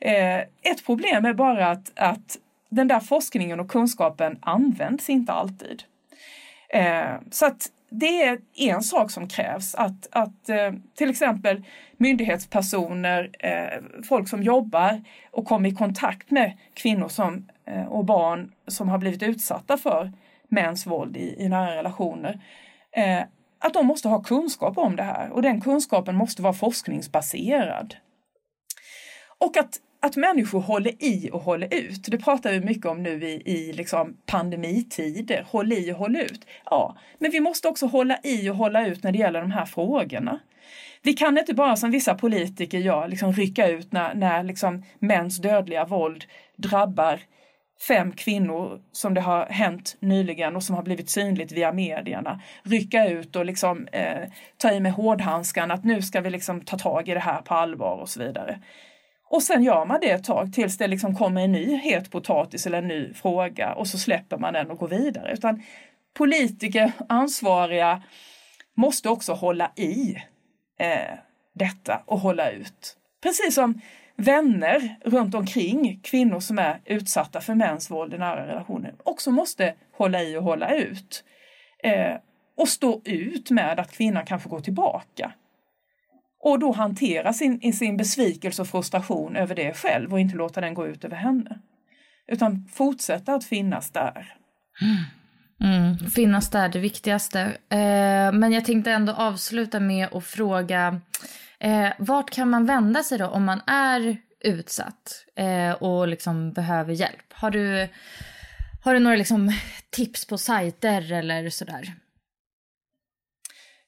Eh, 0.01 0.39
ett 0.39 0.87
problem 0.87 1.25
är 1.25 1.35
bara 1.35 1.71
att, 1.71 1.93
att 1.97 2.39
den 2.69 2.89
där 2.89 3.01
forskningen 3.01 3.61
och 3.61 3.71
kunskapen 3.71 4.39
används 4.41 5.11
inte 5.11 5.33
alltid. 5.33 5.83
Eh, 6.69 7.15
så 7.31 7.47
att 7.47 7.71
det 7.99 8.23
är 8.23 8.39
en 8.55 8.83
sak 8.83 9.11
som 9.11 9.29
krävs, 9.29 9.75
att, 9.75 10.09
att 10.11 10.49
eh, 10.49 10.73
till 10.95 11.11
exempel 11.11 11.65
myndighetspersoner, 11.97 13.31
eh, 13.39 14.03
folk 14.09 14.29
som 14.29 14.43
jobbar 14.43 15.03
och 15.31 15.47
kommer 15.47 15.69
i 15.69 15.75
kontakt 15.75 16.31
med 16.31 16.59
kvinnor 16.75 17.09
som, 17.09 17.49
eh, 17.67 17.87
och 17.87 18.05
barn 18.05 18.53
som 18.67 18.89
har 18.89 18.99
blivit 18.99 19.23
utsatta 19.23 19.77
för 19.77 20.13
mäns 20.49 20.87
våld 20.87 21.17
i, 21.17 21.37
i 21.39 21.49
nära 21.49 21.77
relationer, 21.77 22.41
att 23.59 23.75
de 23.75 23.87
måste 23.87 24.09
ha 24.09 24.23
kunskap 24.23 24.79
om 24.79 24.97
det 24.97 25.03
här 25.03 25.31
och 25.31 25.43
den 25.43 25.61
kunskapen 25.61 26.17
måste 26.17 26.43
vara 26.43 26.53
forskningsbaserad. 26.53 27.97
Och 29.39 29.57
att 29.57 29.79
att 30.05 30.17
människor 30.17 30.61
håller 30.61 31.05
i 31.05 31.31
och 31.33 31.41
håller 31.41 31.75
ut. 31.75 32.05
Det 32.11 32.19
pratar 32.19 32.53
vi 32.53 32.61
mycket 32.61 32.87
om 32.87 33.03
nu 33.03 33.25
i, 33.25 33.43
i 33.45 33.73
liksom 33.73 34.17
pandemitider. 34.27 35.47
Håll 35.49 35.73
i 35.73 35.93
och 35.93 35.97
håll 35.97 36.17
ut. 36.17 36.47
Ja, 36.65 36.97
men 37.19 37.31
vi 37.31 37.41
måste 37.41 37.69
också 37.69 37.87
hålla 37.87 38.19
i 38.23 38.51
och 38.51 38.57
hålla 38.57 38.87
ut 38.87 39.03
när 39.03 39.13
det 39.13 39.19
gäller 39.19 39.41
de 39.41 39.51
här 39.51 39.65
frågorna. 39.65 40.41
Vi 41.03 41.13
kan 41.13 41.39
inte 41.39 41.55
bara 41.55 41.77
som 41.77 41.91
vissa 41.91 42.15
politiker 42.15 42.79
gör 42.79 43.09
liksom 43.09 43.33
rycka 43.33 43.69
ut 43.69 43.93
när, 43.93 44.15
när 44.15 44.43
liksom 44.43 44.85
mäns 44.99 45.39
dödliga 45.39 45.85
våld 45.85 46.25
drabbar 46.57 47.21
fem 47.89 48.13
kvinnor 48.13 48.81
som 48.93 49.15
det 49.15 49.21
har 49.21 49.47
hänt 49.47 49.97
nyligen 50.01 50.57
och 50.57 50.63
som 50.63 50.77
har 50.77 50.83
blivit 50.83 51.11
synligt 51.11 51.53
via 51.53 51.73
medierna. 51.73 52.41
Rycka 52.63 53.09
ut 53.09 53.37
och 53.37 53.45
liksom, 53.45 53.89
eh, 53.93 54.29
ta 54.57 54.73
i 54.73 54.81
med 54.81 54.93
hårdhandskarna, 54.93 55.75
att 55.75 55.85
nu 55.85 56.03
ska 56.03 56.21
vi 56.21 56.31
liksom 56.31 56.61
ta 56.61 56.79
tag 56.79 57.09
i 57.09 57.15
det 57.15 57.21
här 57.21 57.43
på 57.43 57.55
allvar 57.55 57.97
och 57.97 58.09
så 58.09 58.21
vidare. 58.21 58.59
Och 59.31 59.43
sen 59.43 59.63
gör 59.63 59.85
man 59.85 60.01
det 60.01 60.11
ett 60.11 60.25
tag 60.25 60.53
tills 60.53 60.79
det 60.79 60.87
liksom 60.87 61.15
kommer 61.17 61.45
en 61.45 61.53
ny 61.53 61.77
het 61.77 62.11
potatis 62.11 62.67
eller 62.67 62.79
en 62.79 62.89
ny 62.89 63.15
fråga 63.15 63.75
och 63.75 63.87
så 63.89 63.99
släpper 63.99 64.39
man 64.39 64.53
den 64.53 64.71
och 64.71 64.79
går 64.79 64.89
vidare. 64.89 65.33
Utan 65.33 65.63
politiker, 66.15 66.93
ansvariga, 67.09 68.03
måste 68.77 69.09
också 69.09 69.33
hålla 69.33 69.71
i 69.77 70.17
eh, 70.79 71.19
detta 71.55 72.03
och 72.07 72.19
hålla 72.19 72.51
ut. 72.51 72.97
Precis 73.23 73.55
som 73.55 73.81
vänner 74.17 74.97
runt 75.05 75.35
omkring 75.35 76.01
kvinnor 76.03 76.41
som 76.41 76.59
är 76.59 76.81
utsatta 76.85 77.41
för 77.41 77.55
mäns 77.55 77.91
våld 77.91 78.15
i 78.15 78.19
nära 78.19 78.47
relationer 78.47 78.95
också 79.05 79.31
måste 79.31 79.75
hålla 79.93 80.23
i 80.23 80.37
och 80.37 80.43
hålla 80.43 80.75
ut. 80.75 81.25
Eh, 81.83 82.17
och 82.57 82.69
stå 82.69 83.01
ut 83.05 83.51
med 83.51 83.81
att 83.81 83.93
kvinnan 83.93 84.27
kanske 84.27 84.49
går 84.49 84.61
tillbaka 84.61 85.33
och 86.45 86.59
då 86.59 86.73
hantera 86.73 87.33
sin, 87.33 87.73
sin 87.73 87.97
besvikelse 87.97 88.63
och 88.63 88.69
frustration 88.69 89.37
över 89.37 89.55
det 89.55 89.77
själv 89.77 90.13
och 90.13 90.21
inte 90.21 90.37
låta 90.37 90.61
den 90.61 90.75
gå 90.75 90.87
ut 90.87 91.05
över 91.05 91.17
henne. 91.17 91.59
Utan 92.33 92.69
fortsätta 92.73 93.35
att 93.35 93.45
finnas 93.45 93.91
där. 93.91 94.35
Mm. 94.81 95.85
mm, 95.85 96.11
finnas 96.11 96.51
där, 96.51 96.69
det 96.69 96.79
viktigaste. 96.79 97.41
Eh, 97.69 98.33
men 98.33 98.53
jag 98.53 98.65
tänkte 98.65 98.93
ändå 98.93 99.13
avsluta 99.13 99.81
med 99.81 100.09
att 100.13 100.25
fråga 100.25 101.01
eh, 101.61 101.89
vart 101.99 102.31
kan 102.31 102.51
man 102.51 102.67
vända 102.67 103.03
sig 103.03 103.19
då 103.19 103.27
om 103.27 103.45
man 103.45 103.61
är 103.67 104.17
utsatt 104.41 105.25
eh, 105.37 105.73
och 105.73 106.09
liksom 106.09 106.53
behöver 106.53 106.93
hjälp? 106.93 107.33
Har 107.33 107.51
du, 107.51 107.89
har 108.83 108.95
du 108.95 109.01
några 109.01 109.17
liksom 109.17 109.53
tips 109.91 110.27
på 110.27 110.39
sajter 110.39 111.13
eller 111.13 111.51
sådär? 111.51 111.95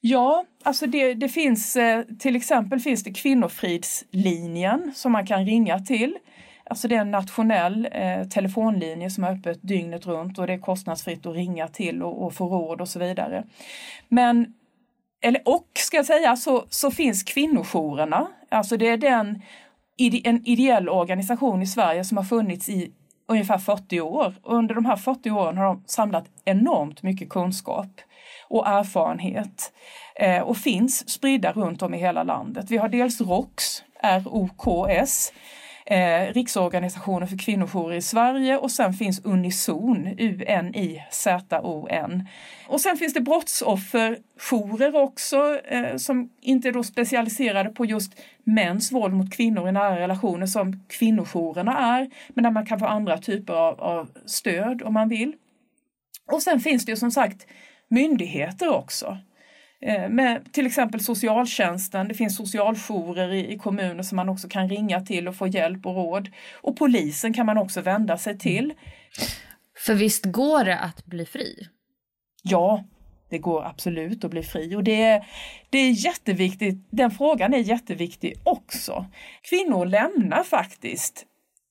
Ja, 0.08 0.44
alltså 0.62 0.86
det, 0.86 1.14
det 1.14 1.28
finns 1.28 1.76
eh, 1.76 2.04
till 2.18 2.36
exempel 2.36 2.80
finns 2.80 3.04
det 3.04 3.12
Kvinnofridslinjen 3.12 4.92
som 4.94 5.12
man 5.12 5.26
kan 5.26 5.44
ringa 5.44 5.78
till. 5.78 6.14
Alltså 6.64 6.88
det 6.88 6.94
är 6.94 7.00
en 7.00 7.10
nationell 7.10 7.88
eh, 7.92 8.24
telefonlinje 8.28 9.10
som 9.10 9.24
är 9.24 9.32
öppet 9.32 9.58
dygnet 9.62 10.06
runt 10.06 10.38
och 10.38 10.46
det 10.46 10.52
är 10.52 10.58
kostnadsfritt 10.58 11.26
att 11.26 11.34
ringa 11.34 11.68
till 11.68 12.02
och, 12.02 12.24
och 12.24 12.34
få 12.34 12.48
råd 12.48 12.80
och 12.80 12.88
så 12.88 12.98
vidare. 12.98 13.44
Men, 14.08 14.54
eller 15.22 15.42
och 15.44 15.68
ska 15.74 15.96
jag 15.96 16.06
säga, 16.06 16.36
så, 16.36 16.66
så 16.70 16.90
finns 16.90 17.22
kvinnojourerna. 17.22 18.26
Alltså 18.48 18.76
det 18.76 18.88
är 18.88 18.96
den, 18.96 19.42
en 20.24 20.46
ideell 20.46 20.88
organisation 20.88 21.62
i 21.62 21.66
Sverige 21.66 22.04
som 22.04 22.16
har 22.16 22.24
funnits 22.24 22.68
i 22.68 22.92
ungefär 23.28 23.58
40 23.58 24.00
år. 24.00 24.34
Och 24.42 24.54
under 24.54 24.74
de 24.74 24.84
här 24.84 24.96
40 24.96 25.30
åren 25.30 25.56
har 25.56 25.64
de 25.64 25.82
samlat 25.86 26.24
enormt 26.44 27.02
mycket 27.02 27.28
kunskap 27.28 28.00
och 28.48 28.66
erfarenhet 28.66 29.72
eh, 30.14 30.42
och 30.42 30.56
finns 30.56 31.10
spridda 31.10 31.52
runt 31.52 31.82
om 31.82 31.94
i 31.94 31.98
hela 31.98 32.22
landet. 32.22 32.70
Vi 32.70 32.76
har 32.76 32.88
dels 32.88 33.20
ROKS, 33.20 33.84
ROKS, 34.02 35.32
eh, 35.86 36.32
Riksorganisationen 36.32 37.28
för 37.28 37.38
kvinnojourer 37.38 37.96
i 37.96 38.02
Sverige 38.02 38.56
och 38.56 38.70
sen 38.70 38.92
finns 38.92 39.24
Unison, 39.24 40.06
U-N-I-Z-O-N. 40.18 41.28
Och 42.68 42.80
sen 42.80 42.96
finns 42.96 43.14
det 43.14 43.20
brottsofferjourer 43.20 44.96
också 44.96 45.60
eh, 45.64 45.96
som 45.96 46.30
inte 46.40 46.68
är 46.68 46.72
då 46.72 46.82
specialiserade 46.82 47.70
på 47.70 47.84
just 47.84 48.12
mäns 48.44 48.92
våld 48.92 49.14
mot 49.14 49.32
kvinnor 49.32 49.68
i 49.68 49.72
nära 49.72 50.00
relationer 50.00 50.46
som 50.46 50.84
kvinnojourerna 50.88 51.78
är, 51.78 52.10
men 52.28 52.44
där 52.44 52.50
man 52.50 52.66
kan 52.66 52.78
få 52.78 52.86
andra 52.86 53.18
typer 53.18 53.54
av, 53.54 53.80
av 53.80 54.10
stöd 54.26 54.82
om 54.82 54.94
man 54.94 55.08
vill. 55.08 55.32
Och 56.32 56.42
sen 56.42 56.60
finns 56.60 56.84
det 56.84 56.92
ju 56.92 56.96
som 56.96 57.10
sagt 57.10 57.46
myndigheter 57.88 58.68
också. 58.68 59.18
Eh, 59.80 60.08
med 60.08 60.52
till 60.52 60.66
exempel 60.66 61.00
socialtjänsten, 61.00 62.08
det 62.08 62.14
finns 62.14 62.36
socialjourer 62.36 63.32
i, 63.32 63.52
i 63.52 63.58
kommuner 63.58 64.02
som 64.02 64.16
man 64.16 64.28
också 64.28 64.48
kan 64.48 64.68
ringa 64.68 65.00
till 65.00 65.28
och 65.28 65.36
få 65.36 65.46
hjälp 65.46 65.86
och 65.86 65.94
råd. 65.94 66.28
Och 66.54 66.76
polisen 66.76 67.34
kan 67.34 67.46
man 67.46 67.58
också 67.58 67.80
vända 67.80 68.18
sig 68.18 68.38
till. 68.38 68.74
För 69.78 69.94
visst 69.94 70.24
går 70.24 70.64
det 70.64 70.78
att 70.78 71.06
bli 71.06 71.26
fri? 71.26 71.68
Ja, 72.42 72.84
det 73.30 73.38
går 73.38 73.64
absolut 73.64 74.24
att 74.24 74.30
bli 74.30 74.42
fri 74.42 74.76
och 74.76 74.84
det 74.84 75.02
är, 75.02 75.26
det 75.70 75.78
är 75.78 75.90
jätteviktigt. 75.90 76.88
Den 76.90 77.10
frågan 77.10 77.54
är 77.54 77.58
jätteviktig 77.58 78.34
också. 78.44 79.06
Kvinnor 79.42 79.86
lämnar 79.86 80.42
faktiskt 80.42 81.26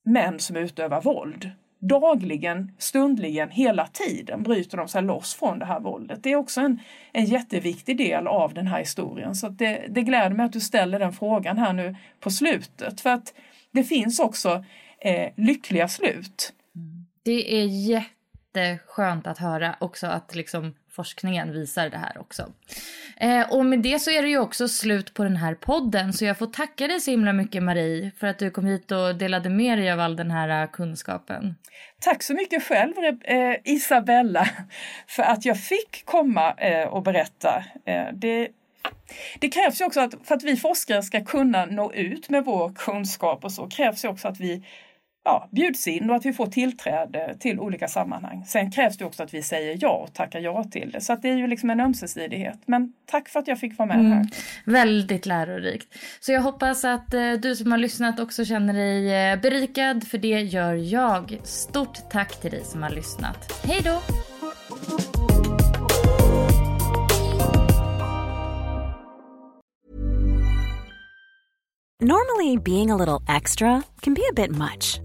män 0.05 0.39
som 0.39 0.55
utövar 0.55 1.01
våld 1.01 1.51
dagligen, 1.87 2.71
stundligen, 2.77 3.49
hela 3.49 3.87
tiden 3.87 4.43
bryter 4.43 4.77
de 4.77 4.87
sig 4.87 5.01
loss 5.01 5.35
från 5.35 5.59
det 5.59 5.65
här 5.65 5.79
våldet. 5.79 6.23
Det 6.23 6.31
är 6.31 6.35
också 6.35 6.61
en, 6.61 6.79
en 7.11 7.25
jätteviktig 7.25 7.97
del 7.97 8.27
av 8.27 8.53
den 8.53 8.67
här 8.67 8.79
historien. 8.79 9.35
Så 9.35 9.49
det, 9.49 9.85
det 9.89 10.01
gläder 10.01 10.35
mig 10.35 10.45
att 10.45 10.53
du 10.53 10.59
ställer 10.59 10.99
den 10.99 11.13
frågan 11.13 11.57
här 11.57 11.73
nu 11.73 11.95
på 12.19 12.29
slutet. 12.29 13.01
För 13.01 13.09
att 13.09 13.33
det 13.71 13.83
finns 13.83 14.19
också 14.19 14.65
eh, 14.99 15.31
lyckliga 15.35 15.87
slut. 15.87 16.53
Mm. 16.75 17.05
Det 17.23 17.61
är 17.61 17.65
jätteskönt 17.65 19.27
att 19.27 19.37
höra 19.37 19.75
också 19.79 20.07
att 20.07 20.35
liksom 20.35 20.73
forskningen 20.95 21.53
visar 21.53 21.89
det 21.89 21.97
här 21.97 22.17
också. 22.17 22.51
Eh, 23.17 23.53
och 23.53 23.65
med 23.65 23.79
det 23.79 23.99
så 23.99 24.11
är 24.11 24.21
det 24.21 24.29
ju 24.29 24.39
också 24.39 24.67
slut 24.67 25.13
på 25.13 25.23
den 25.23 25.35
här 25.35 25.55
podden 25.55 26.13
så 26.13 26.25
jag 26.25 26.37
får 26.37 26.47
tacka 26.47 26.87
dig 26.87 26.99
så 26.99 27.11
himla 27.11 27.33
mycket 27.33 27.63
Marie 27.63 28.11
för 28.19 28.27
att 28.27 28.39
du 28.39 28.51
kom 28.51 28.65
hit 28.65 28.91
och 28.91 29.15
delade 29.15 29.49
med 29.49 29.77
dig 29.77 29.91
av 29.91 29.99
all 29.99 30.15
den 30.15 30.31
här 30.31 30.63
eh, 30.63 30.69
kunskapen. 30.69 31.55
Tack 31.99 32.23
så 32.23 32.33
mycket 32.33 32.63
själv 32.63 32.93
eh, 33.23 33.55
Isabella 33.63 34.49
för 35.07 35.23
att 35.23 35.45
jag 35.45 35.59
fick 35.59 36.05
komma 36.05 36.53
eh, 36.53 36.87
och 36.87 37.03
berätta. 37.03 37.63
Eh, 37.85 38.05
det, 38.13 38.49
det 39.39 39.49
krävs 39.49 39.81
ju 39.81 39.85
också 39.85 39.99
att 39.99 40.13
för 40.23 40.35
att 40.35 40.43
vi 40.43 40.57
forskare 40.57 41.03
ska 41.03 41.25
kunna 41.25 41.65
nå 41.65 41.93
ut 41.93 42.29
med 42.29 42.45
vår 42.45 42.73
kunskap 42.73 43.43
och 43.43 43.51
så 43.51 43.69
krävs 43.69 44.05
ju 44.05 44.09
också 44.09 44.27
att 44.27 44.39
vi 44.39 44.63
ja, 45.25 45.47
bjuds 45.51 45.87
in 45.87 46.09
och 46.09 46.15
att 46.15 46.25
vi 46.25 46.33
får 46.33 46.47
tillträde 46.47 47.35
till 47.39 47.59
olika 47.59 47.87
sammanhang. 47.87 48.43
Sen 48.47 48.71
krävs 48.71 48.97
det 48.97 49.05
också 49.05 49.23
att 49.23 49.33
vi 49.33 49.41
säger 49.41 49.77
ja 49.81 49.89
och 49.89 50.13
tackar 50.13 50.39
ja 50.39 50.63
till 50.63 50.91
det. 50.91 51.01
Så 51.01 51.13
att 51.13 51.21
det 51.21 51.29
är 51.29 51.35
ju 51.35 51.47
liksom 51.47 51.69
en 51.69 51.79
ömsesidighet. 51.79 52.59
Men 52.65 52.93
tack 53.05 53.29
för 53.29 53.39
att 53.39 53.47
jag 53.47 53.59
fick 53.59 53.77
vara 53.77 53.87
med 53.87 53.97
här. 53.97 54.15
Mm, 54.15 54.27
väldigt 54.65 55.25
lärorikt. 55.25 55.87
Så 56.19 56.31
jag 56.31 56.41
hoppas 56.41 56.85
att 56.85 57.13
eh, 57.13 57.31
du 57.31 57.55
som 57.55 57.71
har 57.71 57.77
lyssnat 57.77 58.19
också 58.19 58.45
känner 58.45 58.73
dig 58.73 59.31
eh, 59.31 59.39
berikad, 59.39 60.07
för 60.07 60.17
det 60.17 60.41
gör 60.41 60.73
jag. 60.73 61.37
Stort 61.43 62.09
tack 62.09 62.41
till 62.41 62.51
dig 62.51 62.63
som 62.63 62.83
har 62.83 62.89
lyssnat. 62.89 63.61
Hej 63.67 63.81
då! 63.83 64.01
Normally 72.01 72.57
being 72.57 72.91
a 72.91 72.95
little 72.95 73.21
extra 73.35 73.83
can 74.01 74.13
be 74.13 74.21
a 74.29 74.33
bit 74.33 74.51
much. 74.51 75.04